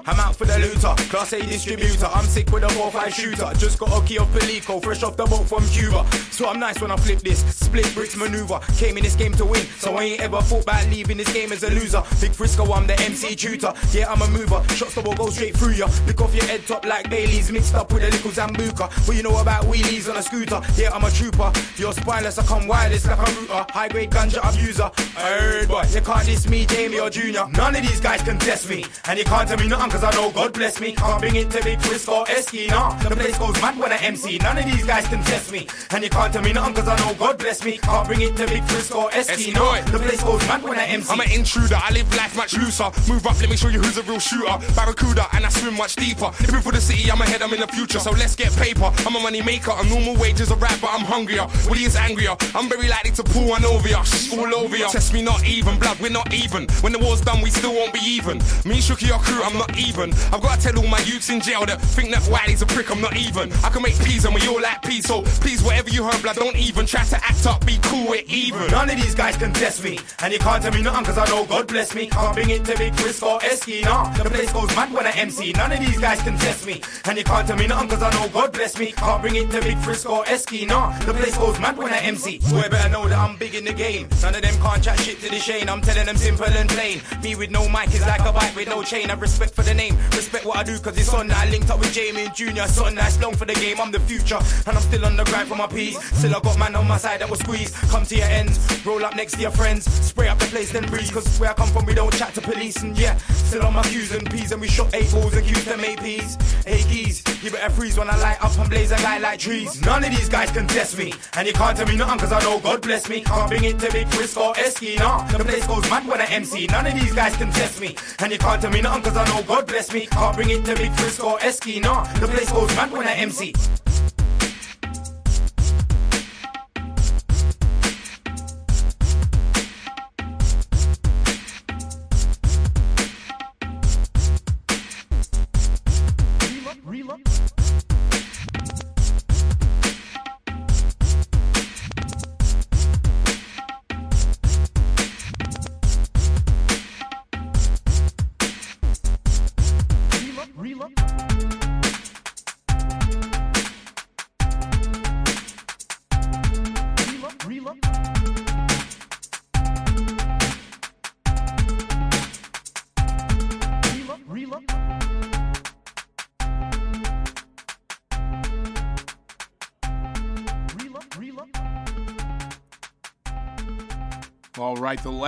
I'm 0.06 0.20
out 0.20 0.36
for 0.36 0.46
the 0.46 0.58
looter, 0.60 0.94
class 1.10 1.34
A 1.34 1.42
distributor. 1.42 2.08
I'm 2.08 2.26
sick 2.26 2.50
with 2.52 2.64
a 2.64 2.68
4-5 2.68 3.14
shooter. 3.14 3.52
Just 3.58 3.80
got 3.80 3.92
a 3.92 4.06
key 4.06 4.18
of 4.18 4.28
Pelico, 4.30 4.82
fresh 4.82 5.04
off 5.04 5.18
the 5.18 5.26
boat 5.26 5.48
from 5.48 5.66
Cuba. 5.68 6.06
So 6.32 6.48
I'm 6.48 6.60
nice 6.60 6.80
when 6.82 6.92
I 6.92 6.96
flip 6.98 7.20
this, 7.20 7.44
split 7.56 7.94
bricks 7.94 8.16
maneuver. 8.16 8.60
Came 8.78 8.98
in 8.98 9.04
this 9.04 9.16
game 9.16 9.34
to 9.34 9.46
win, 9.46 9.66
so 9.80 9.96
I 9.96 10.04
ain't 10.04 10.22
ever 10.22 10.42
thought 10.42 10.64
about 10.64 10.88
leaving 10.88 11.18
this 11.18 11.32
game 11.34 11.52
as 11.52 11.64
a 11.64 11.70
loser. 11.70 12.02
Big 12.22 12.32
Frisco, 12.32 12.72
I'm 12.72 12.88
the 12.88 13.00
MC 13.02 13.36
tutor. 13.36 13.74
Yeah, 13.92 14.12
I'm 14.12 14.22
a 14.22 14.28
mover. 14.30 14.64
Shots 14.70 14.96
that 14.96 15.06
will 15.06 15.16
go 15.16 15.30
straight 15.30 15.56
through 15.56 15.74
ya. 15.74 15.88
Pick 16.06 16.22
off 16.22 16.34
your 16.34 16.46
head 16.46 16.66
top 16.66 16.86
like 16.86 17.10
Bailey's, 17.10 17.52
mixed 17.52 17.76
up 17.76 17.92
with 17.92 18.04
a 18.04 18.10
little 18.10 18.32
Zambuca. 18.32 18.90
What 19.08 19.18
you 19.18 19.24
know 19.24 19.38
about 19.38 19.66
wheelies 19.66 20.10
on 20.10 20.18
a 20.18 20.22
scooter? 20.22 20.62
Yeah, 20.76 20.92
I'm 20.94 21.04
a 21.04 21.12
trooper. 21.12 21.52
You're 21.76 21.94
spineless, 21.94 22.38
I 22.38 22.46
come 22.46 22.68
wireless 22.68 23.06
like 23.06 23.18
a 23.18 23.32
router. 23.32 23.66
High 23.72 23.90
grade 23.90 24.12
ganja 24.12 24.40
abuser. 24.48 24.92
I 25.18 25.38
heard, 25.40 25.68
boy, 25.68 25.84
you 25.90 26.02
can't 26.02 26.26
diss 26.26 26.48
me, 26.48 26.66
Jamie 26.66 27.00
or 27.00 27.10
Junior. 27.10 27.48
None 27.50 27.76
of 27.76 27.82
these 27.82 28.00
guys 28.00 28.17
can 28.22 28.40
test 28.40 28.70
me. 28.70 28.86
And 29.06 29.18
you 29.20 29.26
can't 29.26 29.48
tell 29.48 29.58
me 29.58 29.68
nothing 29.68 29.92
cause 29.92 30.04
I 30.04 30.12
know 30.12 30.32
God 30.32 30.54
bless 30.54 30.80
me. 30.80 30.94
Can't 30.94 31.20
bring 31.20 31.36
it 31.36 31.50
to 31.52 31.64
Big 31.64 31.80
or 31.80 32.26
Esky, 32.26 32.70
nah. 32.70 32.96
The 33.04 33.16
place 33.16 33.38
goes 33.38 33.62
mad 33.62 33.78
when 33.78 33.92
I 33.92 33.98
MC. 33.98 34.38
None 34.40 34.58
of 34.58 34.66
these 34.66 34.86
guys 34.86 35.08
can 35.08 35.24
test 35.24 35.52
me. 35.52 35.68
And 35.92 36.04
you 36.04 36.10
can't 36.10 36.32
tell 36.34 36.44
me 36.44 36.54
nothing 36.54 36.76
cause 36.76 36.88
I 36.88 36.98
know 37.00 37.14
God 37.16 37.38
bless 37.38 37.64
me. 37.64 37.78
Can't 37.78 38.08
bring 38.08 38.22
it 38.22 38.36
to 38.38 38.48
Big 38.48 38.64
or 38.94 39.10
Esky, 39.12 39.54
nah. 39.54 39.82
The 39.92 40.00
place 40.00 40.24
goes 40.24 40.42
mad 40.48 40.64
when 40.64 40.78
I 40.78 40.86
MC. 40.86 41.12
I'm 41.12 41.20
an 41.20 41.32
intruder, 41.32 41.76
I 41.76 41.92
live 41.92 42.10
life 42.16 42.36
much 42.36 42.56
looser. 42.58 42.90
Move 43.08 43.26
up, 43.28 43.40
let 43.40 43.50
me 43.50 43.58
show 43.58 43.70
you 43.70 43.80
who's 43.80 43.98
a 43.98 44.04
real 44.04 44.20
shooter. 44.20 44.58
Barracuda, 44.76 45.28
and 45.34 45.46
I 45.46 45.50
swim 45.50 45.76
much 45.76 45.96
deeper. 45.96 46.32
Living 46.42 46.62
for 46.62 46.72
the 46.72 46.82
city, 46.82 47.12
I'm 47.12 47.22
ahead, 47.22 47.42
I'm 47.42 47.54
in 47.54 47.60
the 47.60 47.68
future. 47.68 48.00
So 48.00 48.12
let's 48.12 48.36
get 48.36 48.56
paper. 48.56 48.92
I'm 49.06 49.16
a 49.16 49.20
money 49.20 49.42
maker, 49.42 49.72
a 49.76 49.84
normal 49.90 50.16
wages 50.16 50.52
are 50.52 50.58
right, 50.58 50.78
but 50.82 50.90
I'm 50.92 51.06
hungrier. 51.06 51.48
Willie 51.70 51.86
is 51.86 51.96
angrier. 51.96 52.36
I'm 52.56 52.70
very 52.70 52.88
likely 52.88 53.12
to 53.12 53.24
pull 53.24 53.50
one 53.50 53.66
over 53.66 53.88
ya. 53.88 54.04
All 54.34 54.56
over 54.56 54.78
ya. 54.78 54.90
Test 54.90 55.14
me 55.14 55.22
not 55.22 55.46
even, 55.46 55.80
blood, 55.80 56.00
we're 56.00 56.12
not 56.12 56.34
even. 56.34 56.68
When 56.82 56.94
the 56.94 57.00
war's 57.00 57.22
done, 57.22 57.42
we 57.42 57.50
still 57.50 57.74
won't 57.74 57.94
be 57.94 58.00
even. 58.08 58.38
Me, 58.64 58.80
Shooky, 58.80 59.08
your 59.08 59.20
crew, 59.20 59.44
I'm 59.44 59.58
not 59.58 59.78
even. 59.78 60.14
I've 60.32 60.42
got 60.42 60.60
to 60.60 60.72
tell 60.72 60.80
all 60.80 60.88
my 60.88 61.00
youths 61.02 61.30
in 61.30 61.42
jail 61.42 61.66
that 61.66 61.82
think 61.82 62.12
that 62.12 62.28
Wiley's 62.32 62.62
a 62.62 62.66
prick, 62.66 62.90
I'm 62.90 63.02
not 63.02 63.16
even. 63.16 63.52
I 63.64 63.70
can 63.70 63.82
make 63.82 64.00
peas 64.00 64.26
and 64.26 64.34
we 64.34 64.48
all 64.48 64.62
like 64.62 64.82
peas, 64.82 65.06
so 65.06 65.22
please, 65.44 65.62
whatever 65.62 65.90
you 65.90 66.04
heard, 66.04 66.22
blood, 66.22 66.38
don't 66.38 66.56
even 66.56 66.86
try 66.86 67.04
to 67.04 67.18
act 67.18 67.46
up, 67.46 67.66
be 67.66 67.78
cool, 67.84 68.08
we're 68.08 68.24
even. 68.28 68.72
None 68.72 68.90
of 68.90 68.96
these 68.96 69.14
guys 69.14 69.36
can 69.36 69.52
test 69.54 69.84
me. 69.84 70.00
And 70.20 70.32
you 70.32 70.40
can't 70.40 70.64
tell 70.64 70.74
me 70.74 70.82
nothing 70.82 71.06
cause 71.06 71.18
I 71.18 71.26
know 71.30 71.46
God 71.46 71.68
bless 71.68 71.94
me. 71.94 72.08
Can't 72.08 72.34
bring 72.34 72.50
it 72.50 72.64
to 72.66 72.78
Big 72.78 72.96
Frisco 72.96 73.40
Esky, 73.40 73.84
nah. 73.84 74.12
The 74.18 74.30
place 74.30 74.52
goes 74.54 74.74
mad 74.76 74.94
when 74.94 75.06
I 75.06 75.12
MC. 75.12 75.52
None 75.54 75.72
of 75.72 75.80
these 75.80 76.00
guys 76.00 76.22
can 76.22 76.38
test 76.38 76.66
me. 76.66 76.82
And 77.06 77.18
you 77.18 77.24
can't 77.24 77.48
tell 77.48 77.58
me 77.58 77.68
nothing 77.68 77.90
cause 77.90 78.04
I 78.04 78.12
know 78.12 78.30
God 78.30 78.54
bless 78.54 78.78
me. 78.80 78.92
Can't 78.94 79.22
bring 79.22 79.36
it 79.36 79.52
to 79.52 79.62
Big 79.62 79.78
Frisco 79.80 80.24
Esky, 80.24 80.68
nah. 80.68 80.98
The 81.00 81.14
place 81.14 81.38
goes 81.38 81.60
mad 81.60 81.78
when 81.78 81.92
I 81.92 82.00
MC. 82.00 82.40
Boy, 82.50 82.68
better 82.70 82.90
know 82.90 83.08
that 83.08 83.18
I'm 83.18 83.36
big 83.38 83.56
in 83.56 83.66
the 83.66 83.74
game. 83.74 84.08
None 84.22 84.36
of 84.36 84.42
them 84.42 84.56
can't 84.62 84.84
chat 84.84 85.00
shit 85.00 85.20
to 85.22 85.30
the 85.30 85.40
Shane. 85.40 85.70
I'm 85.70 85.82
telling 85.82 86.06
them 86.06 86.18
simple 86.18 86.46
and 86.46 86.70
plain. 86.70 87.02
Me 87.24 87.36
with 87.36 87.52
no 87.52 87.68
mic 87.70 87.90
is 87.98 88.08
like 88.08 88.22
a 88.22 88.32
bike 88.32 88.56
with 88.56 88.68
no 88.68 88.84
chain. 88.84 89.10
I 89.10 89.16
respect 89.16 89.54
for 89.54 89.64
the 89.64 89.74
name, 89.74 89.98
respect 90.12 90.46
what 90.46 90.58
I 90.58 90.64
do 90.64 90.78
cause 90.80 90.98
it's 90.98 91.14
on 91.14 91.32
I 91.32 91.50
linked 91.50 91.70
up 91.70 91.80
with 91.80 91.94
Jamie 91.94 92.26
and 92.26 92.36
Junior. 92.36 92.68
Something 92.68 92.96
that's 92.96 93.20
long 93.22 93.36
for 93.36 93.46
the 93.46 93.54
game. 93.54 93.78
I'm 93.80 93.92
the 93.92 94.00
future. 94.00 94.40
And 94.66 94.78
I'm 94.78 94.84
still 94.84 95.06
on 95.06 95.16
the 95.16 95.24
grind 95.26 95.48
for 95.48 95.56
my 95.56 95.68
peas. 95.68 95.98
Still 96.18 96.36
I 96.36 96.40
got 96.40 96.58
man 96.60 96.76
on 96.76 96.88
my 96.88 96.98
side 96.98 97.22
that 97.22 97.30
will 97.30 97.38
squeeze. 97.38 97.72
Come 97.92 98.06
to 98.06 98.16
your 98.16 98.28
ends, 98.28 98.58
roll 98.86 99.04
up 99.04 99.16
next 99.16 99.34
to 99.34 99.42
your 99.42 99.52
friends. 99.52 99.86
Spray 99.86 100.28
up 100.28 100.40
the 100.40 100.46
place 100.46 100.72
then 100.72 100.86
breeze. 100.86 101.12
Cause 101.12 101.40
where 101.40 101.50
I 101.50 101.54
come 101.54 101.70
from 101.70 101.86
we 101.86 101.94
don't 101.94 102.14
chat 102.14 102.34
to 102.36 102.42
police. 102.42 102.78
And 102.84 102.98
yeah, 102.98 103.18
still 103.18 103.66
on 103.66 103.74
my 103.74 103.84
Q's 103.84 104.12
and 104.14 104.30
P's. 104.30 104.52
And 104.52 104.62
we 104.62 104.68
shot 104.68 104.94
eight 104.94 105.12
balls 105.12 105.34
and 105.36 105.46
Q's 105.46 105.66
them 105.66 105.80
APs. 105.80 106.66
Hey 106.66 106.82
geez, 106.90 107.24
you 107.44 107.52
better 107.52 107.70
freeze 107.72 107.98
when 107.98 108.10
I 108.10 108.18
light 108.18 108.44
up 108.44 108.58
and 108.58 108.70
blaze 108.70 108.92
a 108.92 108.98
guy 108.98 109.18
like 109.18 109.40
trees. 109.40 109.82
None 109.82 110.04
of 110.04 110.10
these 110.10 110.30
guys 110.30 110.52
can 110.52 110.68
test 110.68 110.98
me. 110.98 111.14
And 111.36 111.48
you 111.48 111.54
can't 111.54 111.78
tell 111.78 111.88
me 111.88 111.96
nothing 111.96 112.20
cause 112.20 112.32
I 112.32 112.42
know 112.42 112.60
God 112.60 112.82
bless 112.82 113.10
me. 113.10 113.22
Can't 113.22 113.50
bring 113.50 113.64
it 113.64 113.80
to 113.80 113.92
Big 113.92 114.08
Frisco 114.10 114.54
Esky, 114.54 115.00
nah. 115.00 115.24
The 115.28 115.44
place 115.44 115.66
goes 115.66 115.90
mad 115.90 116.08
when 116.08 116.22
I 116.22 116.26
MC. 116.26 116.68
None 116.68 116.88
of 116.88 116.94
these 116.94 117.14
guys 117.14 117.36
can 117.38 117.52
test 117.52 117.80
me. 117.82 117.87
And 118.20 118.32
you 118.32 118.38
can't 118.38 118.62
tell 118.62 118.72
me 118.72 118.82
nothing 118.82 119.04
cause 119.04 119.18
I 119.18 119.26
know 119.30 119.44
God 119.44 119.68
bless 119.68 119.94
me. 119.94 120.08
Can't 120.08 120.36
bring 120.36 120.50
it 120.50 120.66
to 120.66 120.76
Big 120.76 120.92
Frisco 120.94 121.38
Esky, 121.38 121.82
nah. 121.82 122.04
The 122.20 122.28
place 122.28 122.52
goes 122.52 122.76
mad 122.76 122.92
when 122.92 123.08
I 123.08 123.14
MC. 123.14 123.54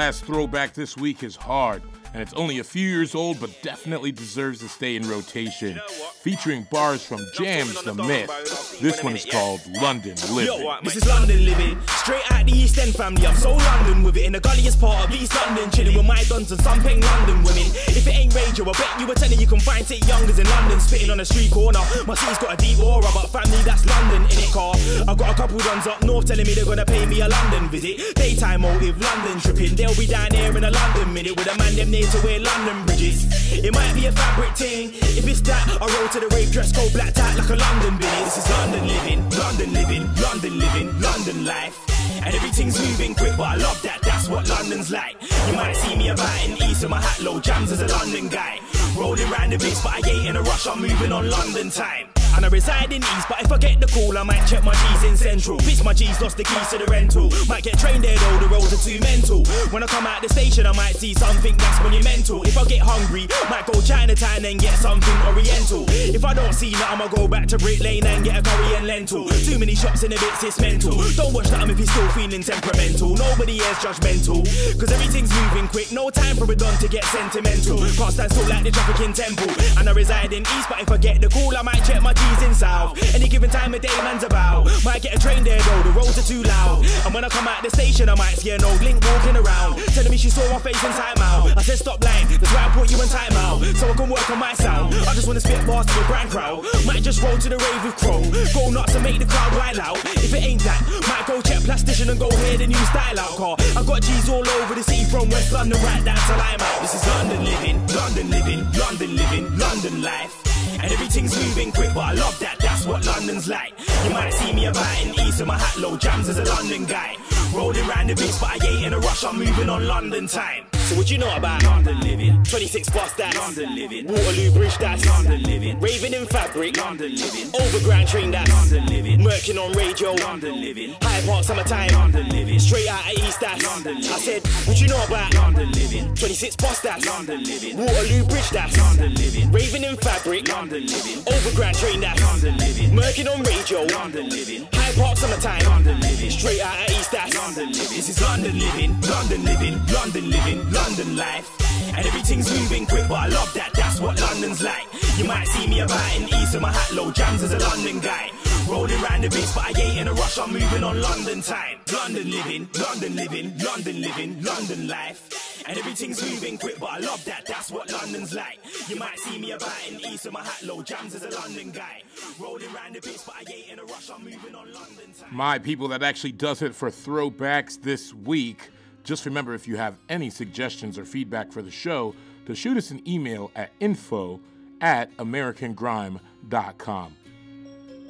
Last 0.10 0.26
throwback 0.26 0.74
this 0.74 0.98
week 0.98 1.22
is 1.22 1.36
hard, 1.36 1.84
and 2.14 2.22
it's 2.22 2.34
only 2.34 2.60
a 2.60 2.64
few 2.64 2.88
years 2.88 3.16
old, 3.16 3.40
but 3.40 3.50
definitely 3.62 4.12
deserves 4.12 4.60
to 4.60 4.70
stay 4.70 4.96
in 4.96 5.08
rotation. 5.08 5.80
Featuring 6.22 6.68
bars 6.72 7.04
from 7.04 7.20
Jammz 7.36 7.84
the 7.84 7.94
Myth. 7.94 8.80
This 8.82 9.04
one 9.04 9.16
is 9.16 9.26
called 9.26 9.62
London 9.82 10.16
Living. 10.34 10.62
Yo, 10.62 10.76
this 10.84 10.96
is 10.96 11.08
London 11.08 11.46
living. 11.46 11.78
Straight 11.88 12.32
out 12.32 12.46
the 12.46 12.52
East 12.52 12.78
End 12.78 12.96
family. 12.96 13.26
I'm 13.26 13.36
so 13.36 13.54
London 13.54 14.04
with 14.04 14.18
it. 14.18 14.26
In 14.26 14.34
the 14.34 14.40
gulliest 14.40 14.80
part 14.80 15.08
of 15.08 15.16
East 15.16 15.36
London. 15.36 15.70
Chilling 15.72 15.96
with 15.96 16.06
my 16.06 16.24
dons 16.24 16.52
and 16.52 16.62
some 16.62 16.82
paying 16.82 17.02
London 17.02 17.44
women. 17.44 17.68
If 17.88 18.08
it 18.08 18.16
ain't 18.16 18.34
radio, 18.34 18.68
I 18.70 18.74
bet 18.74 19.00
you 19.00 19.12
a 19.12 19.16
tenner 19.16 19.36
you 19.36 19.48
can 19.48 19.60
find 19.60 19.90
it 19.90 20.08
youngers 20.08 20.40
in 20.40 20.48
London. 20.50 20.80
Spitting 20.80 21.10
on 21.12 21.20
a 21.20 21.26
street 21.26 21.52
corner. 21.52 21.80
My 22.08 22.16
city's 22.16 22.38
got 22.38 22.54
a 22.54 22.58
deep 22.58 22.80
aura, 22.80 23.08
but 23.14 23.30
family 23.30 23.62
that's 23.64 23.86
London 23.86 24.24
in 24.24 24.38
it 24.40 24.52
car. 24.52 24.74
I 25.08 25.16
got 25.16 25.32
a 25.32 25.36
couple 25.36 25.60
dons 25.60 25.88
up 25.88 26.04
north 26.04 26.26
telling 26.26 26.46
me 26.46 26.54
they're 26.54 26.66
gonna 26.66 26.86
pay 26.86 27.06
me 27.06 27.22
a 27.22 27.28
London 27.28 27.70
visit. 27.70 28.16
Daytime 28.16 28.62
motive, 28.62 29.00
London 29.00 29.40
tripping. 29.40 29.76
They'll 29.76 29.96
be 29.96 30.08
down 30.08 30.34
here 30.34 30.56
in 30.56 30.64
a 30.64 30.72
London 30.72 31.14
minute 31.14 31.36
with 31.36 31.48
a 31.48 31.58
man 31.58 31.76
them 31.76 31.92
to 32.08 32.22
wear 32.24 32.40
London 32.40 32.86
bridges. 32.86 33.26
It 33.52 33.74
might 33.74 33.94
be 33.94 34.06
a 34.06 34.12
fabric 34.12 34.56
thing. 34.56 34.90
If 34.94 35.28
it's 35.28 35.42
that, 35.42 35.68
I 35.82 35.86
roll 35.86 36.08
to 36.10 36.20
the 36.20 36.28
rave 36.36 36.52
dress 36.52 36.72
code 36.72 36.94
black 36.94 37.18
out 37.18 37.38
like 37.38 37.50
a 37.50 37.56
London 37.56 37.98
binny. 37.98 38.24
This 38.24 38.38
is 38.38 38.50
London 38.50 38.88
living, 38.88 39.30
London 39.32 39.74
living, 39.74 40.04
London 40.22 40.60
living, 40.60 40.88
London 41.02 41.46
life. 41.46 41.78
And 42.24 42.36
everything's 42.36 42.80
moving 42.80 43.16
quick, 43.16 43.36
but 43.38 43.48
I 43.48 43.56
love 43.56 43.82
that. 43.84 44.02
That's 44.02 44.28
what 44.30 44.48
London's 44.48 44.92
like. 44.92 45.16
You 45.48 45.54
might 45.54 45.76
see 45.76 45.96
me 45.96 46.10
about 46.10 46.46
in 46.46 46.62
East 46.64 46.84
with 46.84 46.92
my 46.92 47.02
hat 47.02 47.22
low, 47.22 47.40
Jammz 47.40 47.72
as 47.72 47.82
a 47.82 47.88
London 47.88 48.28
guy. 48.28 48.60
Rolling 48.98 49.30
round 49.30 49.54
the 49.54 49.58
beats, 49.58 49.82
but 49.82 49.94
I 49.94 50.10
ain't 50.10 50.28
in 50.28 50.36
a 50.36 50.42
rush. 50.42 50.68
I'm 50.68 50.82
moving 50.82 51.12
on 51.12 51.30
London 51.30 51.70
time. 51.70 52.08
And 52.36 52.46
I 52.46 52.50
reside 52.50 52.94
in 52.94 53.02
East, 53.02 53.28
but 53.28 53.42
if 53.42 53.52
I 53.52 53.58
get 53.58 53.80
the 53.80 53.88
call, 53.88 54.18
I 54.18 54.24
might 54.24 54.46
check 54.46 54.64
my 54.64 54.74
G's 54.74 55.04
in 55.04 55.18
Central. 55.18 55.58
Bitch, 55.60 55.84
my 55.84 55.94
G's 55.94 56.22
lost 56.22 56.38
the 56.38 56.44
keys 56.44 56.70
to 56.70 56.78
the 56.78 56.86
rental. 56.86 57.30
Might 57.48 57.64
get 57.64 57.78
trained 57.80 58.04
there 58.04 58.18
though, 58.18 58.40
the 58.40 58.48
roads 58.48 58.72
are 58.72 58.84
too 58.84 59.00
mental. 59.00 59.44
When 59.72 59.84
I 59.84 59.88
come 59.88 60.08
out 60.08 60.22
the 60.22 60.30
station, 60.30 60.66
I 60.66 60.74
might 60.74 60.96
see 60.96 61.14
something 61.14 61.56
that's 61.58 61.84
monumental. 61.84 62.44
If 62.44 62.58
I 62.58 62.64
get 62.66 62.82
hungry, 62.82 63.28
might 63.50 63.66
go 63.66 63.82
Chinatown 63.82 64.46
and 64.46 64.60
get 64.60 64.78
something 64.78 65.18
oriental. 65.28 65.86
If 65.90 66.24
I 66.24 66.34
don't 66.34 66.54
see 66.54 66.72
that, 66.72 66.92
I'ma 66.92 67.08
go 67.08 67.28
back 67.28 67.48
to 67.48 67.58
Brick 67.58 67.80
Lane 67.82 68.06
and 68.06 68.24
get 68.24 68.38
a 68.38 68.42
curry 68.42 68.76
and 68.76 68.88
lentil. 68.88 69.28
Too 69.44 69.60
many 69.60 69.76
shops 69.76 70.04
in 70.04 70.12
the 70.12 70.18
bits, 70.18 70.44
it's 70.44 70.60
mental. 70.62 70.96
Don't 71.16 71.34
watch 71.34 71.50
that 71.50 71.70
if 71.70 71.78
you're 71.78 71.88
still 71.88 72.10
feeling 72.10 72.44
temperamental. 72.44 73.16
Nobody 73.16 73.58
is 73.58 73.78
judgmental, 73.78 74.46
cause 74.80 74.92
everything's 74.92 75.34
moving 75.34 75.68
quick. 75.68 75.92
No 75.92 76.10
time 76.10 76.38
for 76.38 76.50
a 76.52 76.56
don 76.56 76.78
to 76.80 76.88
get 76.88 77.04
sentimental. 77.06 77.80
Can't 78.00 78.14
stand 78.14 78.32
still 78.32 78.48
like 78.48 78.64
the 78.64 78.72
traffic 78.72 79.06
in 79.06 79.14
Temple. 79.14 79.52
And 79.78 79.90
I 79.90 79.92
reside 79.92 80.34
in 80.34 80.44
East, 80.44 80.70
but 80.70 80.80
if 80.80 80.92
I 80.92 80.98
get 80.98 81.22
the 81.22 81.30
call, 81.30 81.58
I 81.58 81.62
might 81.62 81.84
check 81.84 82.02
my 82.02 82.14
G's 82.14 82.29
G's 82.30 82.44
in 82.44 82.54
South. 82.54 82.98
Any 83.16 83.28
given 83.28 83.50
time 83.50 83.74
of 83.74 83.82
day, 83.82 83.96
man's 84.04 84.24
about. 84.24 84.70
Might 84.84 85.02
get 85.02 85.16
a 85.16 85.20
train 85.20 85.44
there 85.44 85.60
though, 85.60 85.84
the 85.84 85.92
roads 85.92 86.18
are 86.18 86.28
too 86.28 86.44
loud. 86.44 86.86
And 87.06 87.14
when 87.14 87.24
I 87.24 87.30
come 87.30 87.48
out 87.48 87.64
the 87.64 87.70
station, 87.70 88.10
I 88.10 88.16
might 88.16 88.38
see 88.38 88.52
an 88.52 88.64
old 88.64 88.82
link 88.82 89.04
walking 89.04 89.36
around. 89.36 89.80
Telling 89.96 90.12
me 90.12 90.18
she 90.18 90.30
saw 90.30 90.46
my 90.52 90.60
face 90.60 90.82
in 90.84 90.92
timeout. 90.92 91.58
I 91.58 91.62
said 91.62 91.80
stop 91.80 92.04
lying, 92.04 92.28
that's 92.28 92.54
why 92.54 92.66
I 92.66 92.70
put 92.70 92.92
you 92.92 93.02
in 93.02 93.08
timeout. 93.08 93.76
So 93.76 93.90
I 93.90 93.94
can 93.94 94.10
work 94.10 94.30
on 94.30 94.40
my 94.40 94.54
sound. 94.54 94.94
I 94.94 95.14
just 95.14 95.28
wanna 95.28 95.42
spit 95.42 95.66
bars 95.66 95.86
to 95.88 95.94
the 95.94 96.06
grand 96.06 96.30
crowd. 96.30 96.66
Might 96.86 97.04
just 97.04 97.22
roll 97.22 97.38
to 97.38 97.50
the 97.50 97.58
rave 97.58 97.84
with 97.84 97.98
crow. 97.98 98.22
Go 98.54 98.70
nuts 98.70 98.96
and 98.96 99.04
make 99.04 99.20
the 99.20 99.26
crowd 99.26 99.52
wild 99.58 99.80
out. 99.80 99.98
If 100.24 100.34
it 100.34 100.44
ain't 100.44 100.62
that, 100.64 100.82
might 101.08 101.26
go 101.28 101.42
check 101.42 101.60
plastician 101.64 102.10
and 102.10 102.20
go 102.20 102.30
hear 102.46 102.58
the 102.58 102.68
new 102.68 102.84
style 102.92 103.20
out 103.20 103.36
car. 103.38 103.56
I 103.76 103.84
got 103.84 104.02
G's 104.02 104.30
all 104.30 104.48
over 104.48 104.76
the 104.76 104.84
city 104.84 105.06
from 105.06 105.30
West 105.30 105.52
London 105.52 105.82
right 105.84 106.04
down 106.06 106.20
I'm 106.30 106.62
out. 106.62 106.82
This 106.82 106.96
is 106.96 107.08
London 107.08 107.44
living, 107.44 107.88
London 107.88 108.30
living, 108.30 108.72
London 108.74 109.16
living, 109.16 109.58
London 109.58 110.02
life. 110.02 110.36
And 110.82 110.92
everything's 110.92 111.36
moving 111.36 111.72
quick, 111.72 111.94
but 111.94 112.09
I 112.10 112.14
love 112.14 112.40
that, 112.40 112.58
that's 112.58 112.88
what 112.88 113.06
London's 113.06 113.48
like. 113.48 113.72
You 114.04 114.10
might 114.10 114.32
see 114.32 114.52
me 114.52 114.66
about 114.66 115.06
in 115.06 115.10
East 115.10 115.42
with 115.42 115.48
my 115.48 115.60
hat 115.60 115.78
low, 115.78 115.96
Jammz 115.96 116.28
as 116.28 116.40
a 116.40 116.44
London 116.44 116.86
guy. 116.86 117.16
Rolling 117.54 117.88
round 117.88 118.10
the 118.10 118.16
beats, 118.16 118.40
but 118.40 118.50
I 118.50 118.68
ain't 118.68 118.86
in 118.86 118.94
a 118.94 119.00
rush, 119.00 119.24
I'm 119.24 119.38
moving 119.40 119.70
on 119.70 119.88
London 119.88 120.28
time. 120.28 120.66
So 120.90 120.96
what 120.96 121.12
you 121.12 121.20
know 121.20 121.36
about 121.36 121.64
London 121.64 122.00
living? 122.00 122.44
26 122.44 122.90
bus 122.90 123.14
that's 123.14 123.38
London 123.38 123.76
living. 123.76 124.08
Waterloo 124.08 124.52
Bridge 124.52 124.76
that's 124.80 125.06
London 125.06 125.44
living. 125.44 125.80
Raving 125.80 126.14
in 126.14 126.26
fabric, 126.26 126.78
London 126.78 127.14
living. 127.16 127.50
Overground 127.62 128.08
train 128.08 128.32
that's 128.32 128.50
London 128.52 128.86
living. 128.88 129.20
Merkin 129.20 129.64
on 129.64 129.72
radio, 129.74 130.14
London 130.14 130.60
living. 130.62 130.96
Hyde 131.02 131.26
Park 131.26 131.44
summertime, 131.44 131.92
London 131.94 132.30
living. 132.30 132.58
Straight 132.58 132.88
out 132.88 133.06
of 133.06 133.20
East 133.20 133.40
that's 133.40 133.64
London 133.64 133.98
living. 133.98 134.12
I 134.12 134.18
said, 134.18 134.48
what 134.68 134.82
you 134.82 134.88
know 134.88 135.04
about 135.06 135.32
London 135.36 135.72
living? 135.74 136.16
26 136.16 136.56
bus 136.56 136.82
that's 136.82 137.06
London 137.06 137.44
living. 137.44 137.78
Waterloo 137.78 138.24
Bridge 138.26 138.50
that's 138.50 138.76
London 138.78 139.14
living. 139.14 139.52
Raving 139.52 139.84
in 139.84 139.96
fabric, 139.98 140.48
London 140.48 140.88
living. 140.88 141.20
Overground 141.28 141.78
train 141.78 142.00
that's 142.02 142.22
London 142.24 142.58
living. 142.58 142.92
Merkin 142.98 143.30
on 143.30 143.44
radio, 143.44 143.84
London 143.96 144.30
living. 144.30 144.68
High 144.74 144.89
Park 144.96 145.18
summertime, 145.18 145.64
London 145.66 146.00
living. 146.00 146.32
Straight 146.32 146.62
out 146.62 146.76
of 146.76 146.90
East 146.90 147.12
that's 147.12 147.36
London 147.38 147.68
living. 147.68 147.98
This 147.98 148.10
is 148.10 148.22
London 148.22 148.60
living, 148.60 149.02
London 149.02 149.44
living, 149.44 149.86
London 149.88 150.30
living. 150.30 150.72
London 150.72 151.16
life. 151.16 151.50
And 151.96 152.06
everything's 152.06 152.50
moving 152.50 152.86
quick, 152.86 153.08
but 153.08 153.16
I 153.16 153.28
love 153.28 153.54
that, 153.54 153.72
that's 153.74 154.00
what 154.00 154.20
London's 154.20 154.62
like. 154.62 154.88
You 155.18 155.26
might 155.26 155.48
see 155.48 155.68
me 155.68 155.82
about 155.82 156.16
in 156.16 156.24
East 156.24 156.54
with 156.54 156.62
my 156.62 156.72
hat 156.72 156.92
low, 156.94 157.12
Jammz 157.12 157.44
as 157.44 157.54
a 157.54 157.60
London 157.60 158.00
guy. 158.00 158.32
Rolling 158.68 159.02
round 159.02 159.24
the 159.24 159.30
beats, 159.30 159.54
but 159.56 159.66
I 159.66 159.82
ain't 159.82 159.98
in 160.00 160.08
a 160.08 160.14
rush, 160.14 160.38
I'm 160.38 160.52
moving 160.52 160.84
on 160.84 161.02
London 161.02 161.42
time. 161.42 161.80
London 161.92 162.30
living, 162.32 162.70
London 162.80 163.16
living, 163.16 163.58
London 163.58 164.02
living, 164.02 164.42
London 164.44 164.88
life. 164.88 165.64
And 165.68 165.78
everything's 165.78 166.22
moving 166.22 166.58
quick, 166.58 166.80
but 166.80 166.90
I 166.90 166.98
love 167.00 167.24
that, 167.26 167.46
that's 167.46 167.72
what 167.72 167.92
London's 167.92 168.34
like. 168.34 168.60
You 168.88 168.96
might 168.96 169.18
see 169.20 169.38
me 169.40 169.52
about 169.52 169.72
in 169.90 170.00
East 170.02 170.26
with 170.26 170.34
my 170.34 170.44
hat 170.44 170.62
low, 170.64 170.82
Jammz 170.84 171.16
as 171.16 171.24
a 171.24 171.30
London 171.40 171.72
guy. 171.72 172.04
Rolling 172.40 172.72
round 172.74 172.96
the 172.96 173.02
beats, 173.02 173.24
but 173.24 173.36
I 173.36 173.44
ain't 173.52 173.70
in 173.72 173.80
a 173.80 173.84
rush, 173.86 174.10
I'm 174.10 174.24
moving 174.24 174.56
on 174.56 174.72
London 174.72 175.14
time. 175.20 175.30
My 175.36 175.60
people, 175.60 175.88
that 175.90 176.04
actually 176.04 176.32
does 176.34 176.62
it 176.62 176.76
for 176.76 176.90
throwbacks 176.90 177.82
this 177.82 178.14
week. 178.14 178.70
Just 179.04 179.26
remember 179.26 179.54
if 179.54 179.68
you 179.68 179.78
have 179.78 179.96
any 180.10 180.30
suggestions 180.30 180.98
or 180.98 181.06
feedback 181.06 181.52
for 181.52 181.62
the 181.62 181.72
show, 181.72 182.14
to 182.46 182.56
shoot 182.56 182.78
us 182.78 182.92
an 182.92 183.02
email 183.08 183.52
at 183.56 183.72
info 183.80 184.40
at 184.82 185.16
americangrime.com. 185.18 187.16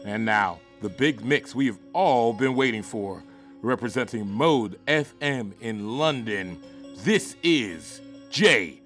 And 0.06 0.26
now, 0.26 0.60
the 0.82 0.90
big 0.90 1.24
mix 1.24 1.54
we 1.54 1.68
have 1.68 1.80
all 1.94 2.34
been 2.34 2.56
waiting 2.56 2.84
for, 2.84 3.24
representing 3.62 4.30
Mode 4.30 4.80
FM 4.88 5.54
in 5.60 5.98
London. 5.98 6.62
This 7.04 7.36
is 7.44 8.02
JB. 8.30 8.80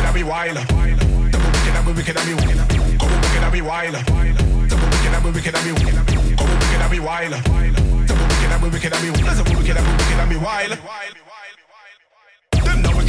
Wicked, 0.00 0.08
I 0.08 0.12
be 0.12 0.22
wild. 0.22 0.56
Double 1.74 1.94
wicked, 1.94 2.16
I 2.16 2.24
be 2.24 2.34
wicked, 2.34 2.58
I 2.58 2.66
be 2.66 2.78
wicked. 2.78 2.98
Oh 3.00 3.20
wicked, 3.22 3.44
I 3.44 3.50
be 3.50 3.60
wild. 3.60 3.94
Double 4.68 5.30
wicked, 5.32 5.54
I 5.54 5.64
be 5.64 5.72
wicked, 5.72 5.94
I 5.94 6.04
be 6.04 6.16
wicked. 6.16 6.40
Oh 6.40 6.46
wicked, 6.46 6.80
I 6.80 6.88
be 6.88 7.00
wild. 7.00 7.32
Double 8.08 8.26
wicked, 8.26 8.52
I 8.52 8.58
be 8.60 8.70
wicked, 8.70 8.92
I 8.92 9.02
be 9.02 9.10
wicked. 9.10 9.26
Double 9.26 9.56
wicked, 9.56 9.76
I 9.76 9.80
be 9.80 9.90
wicked, 9.90 10.20
I 10.20 10.26
be 10.28 10.36
wild. 10.36 10.78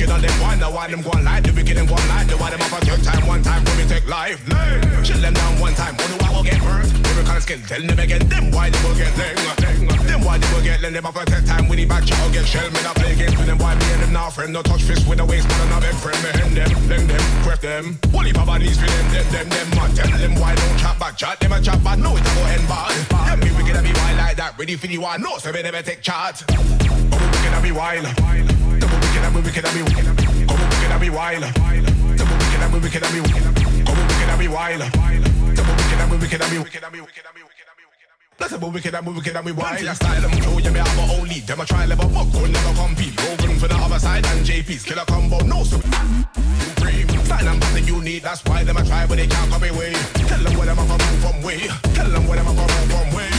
Them 0.02 0.10
no 0.10 0.16
wicked 0.18 0.34
on 0.34 0.49
them 0.49 0.60
now 0.60 0.72
why 0.74 0.88
them 0.89 1.02
go 1.02 1.12
on 1.14 1.24
like 1.24 1.43
the 1.43 1.54
wicked 1.54 1.78
and 1.78 1.88
go 1.88 1.93
on 1.93 2.08
like 2.10 2.26
the 2.26 2.34
why 2.38 2.49
them 2.49 2.62
up 2.62 2.74
a 2.74 2.80
third 2.82 3.04
time, 3.06 3.22
one 3.28 3.43
time 3.43 3.62
for 3.66 3.78
me 3.78 3.86
take 3.86 4.08
life. 4.10 4.41
Lay. 4.49 4.82
Chill 5.06 5.22
them 5.22 5.34
down 5.34 5.60
one 5.62 5.74
time, 5.78 5.93
wonder 5.93 6.18
why 6.18 6.30
will 6.34 6.43
get 6.43 6.58
hurt. 6.58 6.89
Every 7.06 7.24
kind 7.24 7.38
of 7.38 7.43
skill, 7.43 7.62
tell 7.70 7.82
them 7.82 7.99
again, 7.99 8.26
them 8.26 8.49
why 8.49 8.70
they 8.74 8.82
will 8.82 8.97
get 8.97 9.14
ling. 9.14 9.38
Them 10.10 10.26
why 10.26 10.38
they 10.41 10.49
will 10.54 10.64
get 10.66 10.82
them 10.82 11.06
up 11.06 11.16
a 11.16 11.26
third 11.30 11.45
time 11.45 11.70
when 11.70 11.78
he 11.78 11.86
back 11.86 12.06
child 12.06 12.34
get 12.34 12.45
shell. 12.49 12.66
Me 12.74 12.82
not 12.82 12.95
play 12.97 13.14
games 13.14 13.38
with 13.38 13.45
them, 13.45 13.60
why 13.60 13.76
me 13.78 13.86
and 13.93 14.02
them 14.02 14.14
now 14.14 14.30
friend, 14.30 14.54
no 14.54 14.62
touch 14.62 14.82
fist 14.82 15.08
with 15.08 15.20
a 15.20 15.26
waist, 15.26 15.47
man, 15.47 15.70
and 15.70 15.78
a 15.78 15.80
big 15.86 15.95
friend. 16.02 16.18
Me 16.26 16.30
hand 16.34 16.54
them, 16.58 16.72
ling 16.89 17.06
them, 17.06 17.26
crack 17.45 17.62
them. 17.62 17.97
Wally 18.10 18.34
Baba 18.34 18.58
knees 18.58 18.82
for 18.82 18.89
them, 18.89 19.06
them, 19.14 19.26
them, 19.30 19.47
them, 19.54 19.70
man. 19.78 19.89
Tell 19.93 20.10
them 20.18 20.34
why 20.41 20.56
don't 20.56 20.78
chat 20.82 20.97
back, 20.97 21.18
chat 21.18 21.39
them 21.39 21.54
a 21.54 21.62
chat 21.62 21.78
bad, 21.84 21.99
know 21.99 22.18
it 22.18 22.26
go 22.26 22.41
end 22.49 22.66
bad. 22.66 22.93
Yeah, 23.10 23.36
me 23.38 23.49
wicked, 23.54 23.78
I 23.78 23.82
be 23.82 23.93
wild 23.93 24.18
like 24.18 24.38
that, 24.38 24.58
ready 24.58 24.76
for 24.76 24.88
the 24.88 24.97
one, 24.97 25.22
no, 25.22 25.38
so 25.38 25.52
me 25.52 25.62
never 25.62 25.82
take 25.82 26.02
chat. 26.02 26.41
Oh, 26.49 26.58
wicked, 26.58 27.54
I 27.54 27.62
be 27.62 27.72
wild. 27.72 29.01
Wicked, 29.12 29.26
I 29.26 29.30
be 29.34 29.41
wicked, 29.41 29.66
I 29.66 29.74
be 29.74 29.82
wicked. 29.84 30.47
Oh, 30.47 30.55
wicked, 30.55 30.91
I 30.91 30.97
be 30.97 31.09
wild. 31.09 31.43
Double 32.16 32.38
wicked, 32.39 32.64
I 32.64 32.72
be 32.72 32.80
wicked, 32.80 33.03
I 33.03 33.12
be 33.12 33.20
wicked. 33.20 33.43
Oh, 33.84 34.07
wicked, 34.07 34.30
I 34.32 34.38
be 34.39 34.47
wild. 34.47 34.80
Double 35.51 35.76
wicked, 35.76 35.99
I 35.99 36.07
be 36.07 36.18
wicked, 36.18 36.39
I 36.39 36.47
be 36.47 36.57
wicked, 36.59 36.84
I 36.84 36.89
be 36.89 36.99
wicked, 37.01 37.26
I 37.28 37.32
be 37.36 37.43
wicked. 37.43 37.62
Let's 38.39 38.51
have 38.53 38.64
wicked 38.64 38.95
and 38.95 39.05
we 39.05 39.14
wicked 39.14 39.36
and 39.36 39.45
we 39.45 39.51
wild. 39.51 39.84
That 39.84 39.97
style 39.97 40.22
them 40.22 40.32
flow, 40.32 40.57
yeah, 40.59 40.72
me 40.72 40.80
have 40.80 40.97
a 40.97 41.14
own 41.14 41.28
lead. 41.28 41.43
Them 41.45 41.59
a 41.59 41.66
try 41.66 41.86
level 41.86 42.18
up, 42.18 42.32
could 42.32 42.51
never 42.51 42.74
compete. 42.80 43.20
Rogan 43.22 43.59
for 43.59 43.68
the 43.68 43.76
other 43.76 43.99
side 43.99 44.26
and 44.26 44.45
JP's 44.45 44.84
killer 44.84 45.03
combo, 45.05 45.39
no 45.43 45.64
so. 45.64 45.78
Dream, 46.80 47.07
style 47.28 47.47
and 47.49 47.62
pattern 47.62 47.86
you 47.86 48.01
need. 48.01 48.24
That's 48.24 48.43
why 48.45 48.64
them 48.64 48.78
a 48.78 48.86
try, 48.86 49.05
but 49.07 49.18
they 49.18 49.28
can't 49.28 49.51
copy 49.51 49.72
way. 49.72 49.91
Tell 50.26 50.39
them 50.39 50.57
where 50.57 50.68
them 50.68 50.80
a 50.80 50.86
come 50.88 50.99
from 51.20 51.41
way. 51.43 51.68
Tell 51.93 52.09
them 52.09 52.28
where 52.28 52.38
them 52.38 52.47
a 52.47 52.55
come 52.55 52.89
from 52.89 53.16
way. 53.18 53.30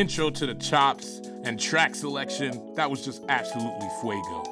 Intro 0.00 0.30
to 0.30 0.46
the 0.46 0.54
chops 0.54 1.20
and 1.44 1.60
track 1.60 1.94
selection, 1.94 2.74
that 2.74 2.90
was 2.90 3.04
just 3.04 3.22
absolutely 3.28 3.86
fuego. 4.00 4.42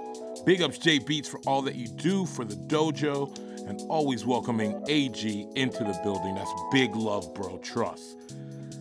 Big 0.45 0.61
ups 0.61 0.77
JBeatz 0.77 1.27
for 1.27 1.41
all 1.47 1.63
that 1.63 1.75
you 1.75 1.89
do 1.89 2.27
for 2.27 2.45
the 2.45 2.55
dojo 2.55 3.35
and 3.67 3.81
always 3.89 4.27
welcoming 4.27 4.79
AG 4.89 5.49
into 5.57 5.85
the 5.85 5.99
building. 6.03 6.35
That's 6.35 6.53
big 6.71 6.95
love, 6.95 7.33
bro. 7.33 7.57
Trust. 7.61 8.35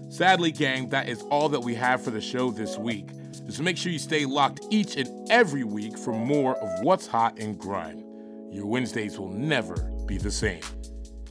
Sadly, 0.10 0.52
gang, 0.52 0.90
that 0.90 1.08
is 1.08 1.22
all 1.30 1.48
that 1.48 1.62
we 1.62 1.74
have 1.76 2.04
for 2.04 2.12
the 2.12 2.20
show 2.20 2.52
this 2.52 2.78
week. 2.78 3.08
Just 3.46 3.62
make 3.62 3.78
sure 3.78 3.94
you 3.94 3.98
stay 3.98 4.26
locked 4.26 4.60
each 4.70 4.98
and 4.98 5.32
every 5.32 5.64
week 5.64 5.98
for 5.98 6.12
more 6.12 6.58
of 6.58 6.84
what's 6.84 7.08
hot 7.08 7.38
in 7.38 7.56
grime. 7.56 8.04
Your 8.52 8.66
Wednesdays 8.66 9.18
will 9.18 9.32
never 9.32 9.76
be 10.06 10.18
the 10.18 10.32
same. 10.32 10.60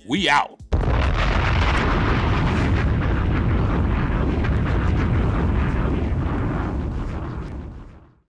We 0.09 0.31
out. 0.31 0.59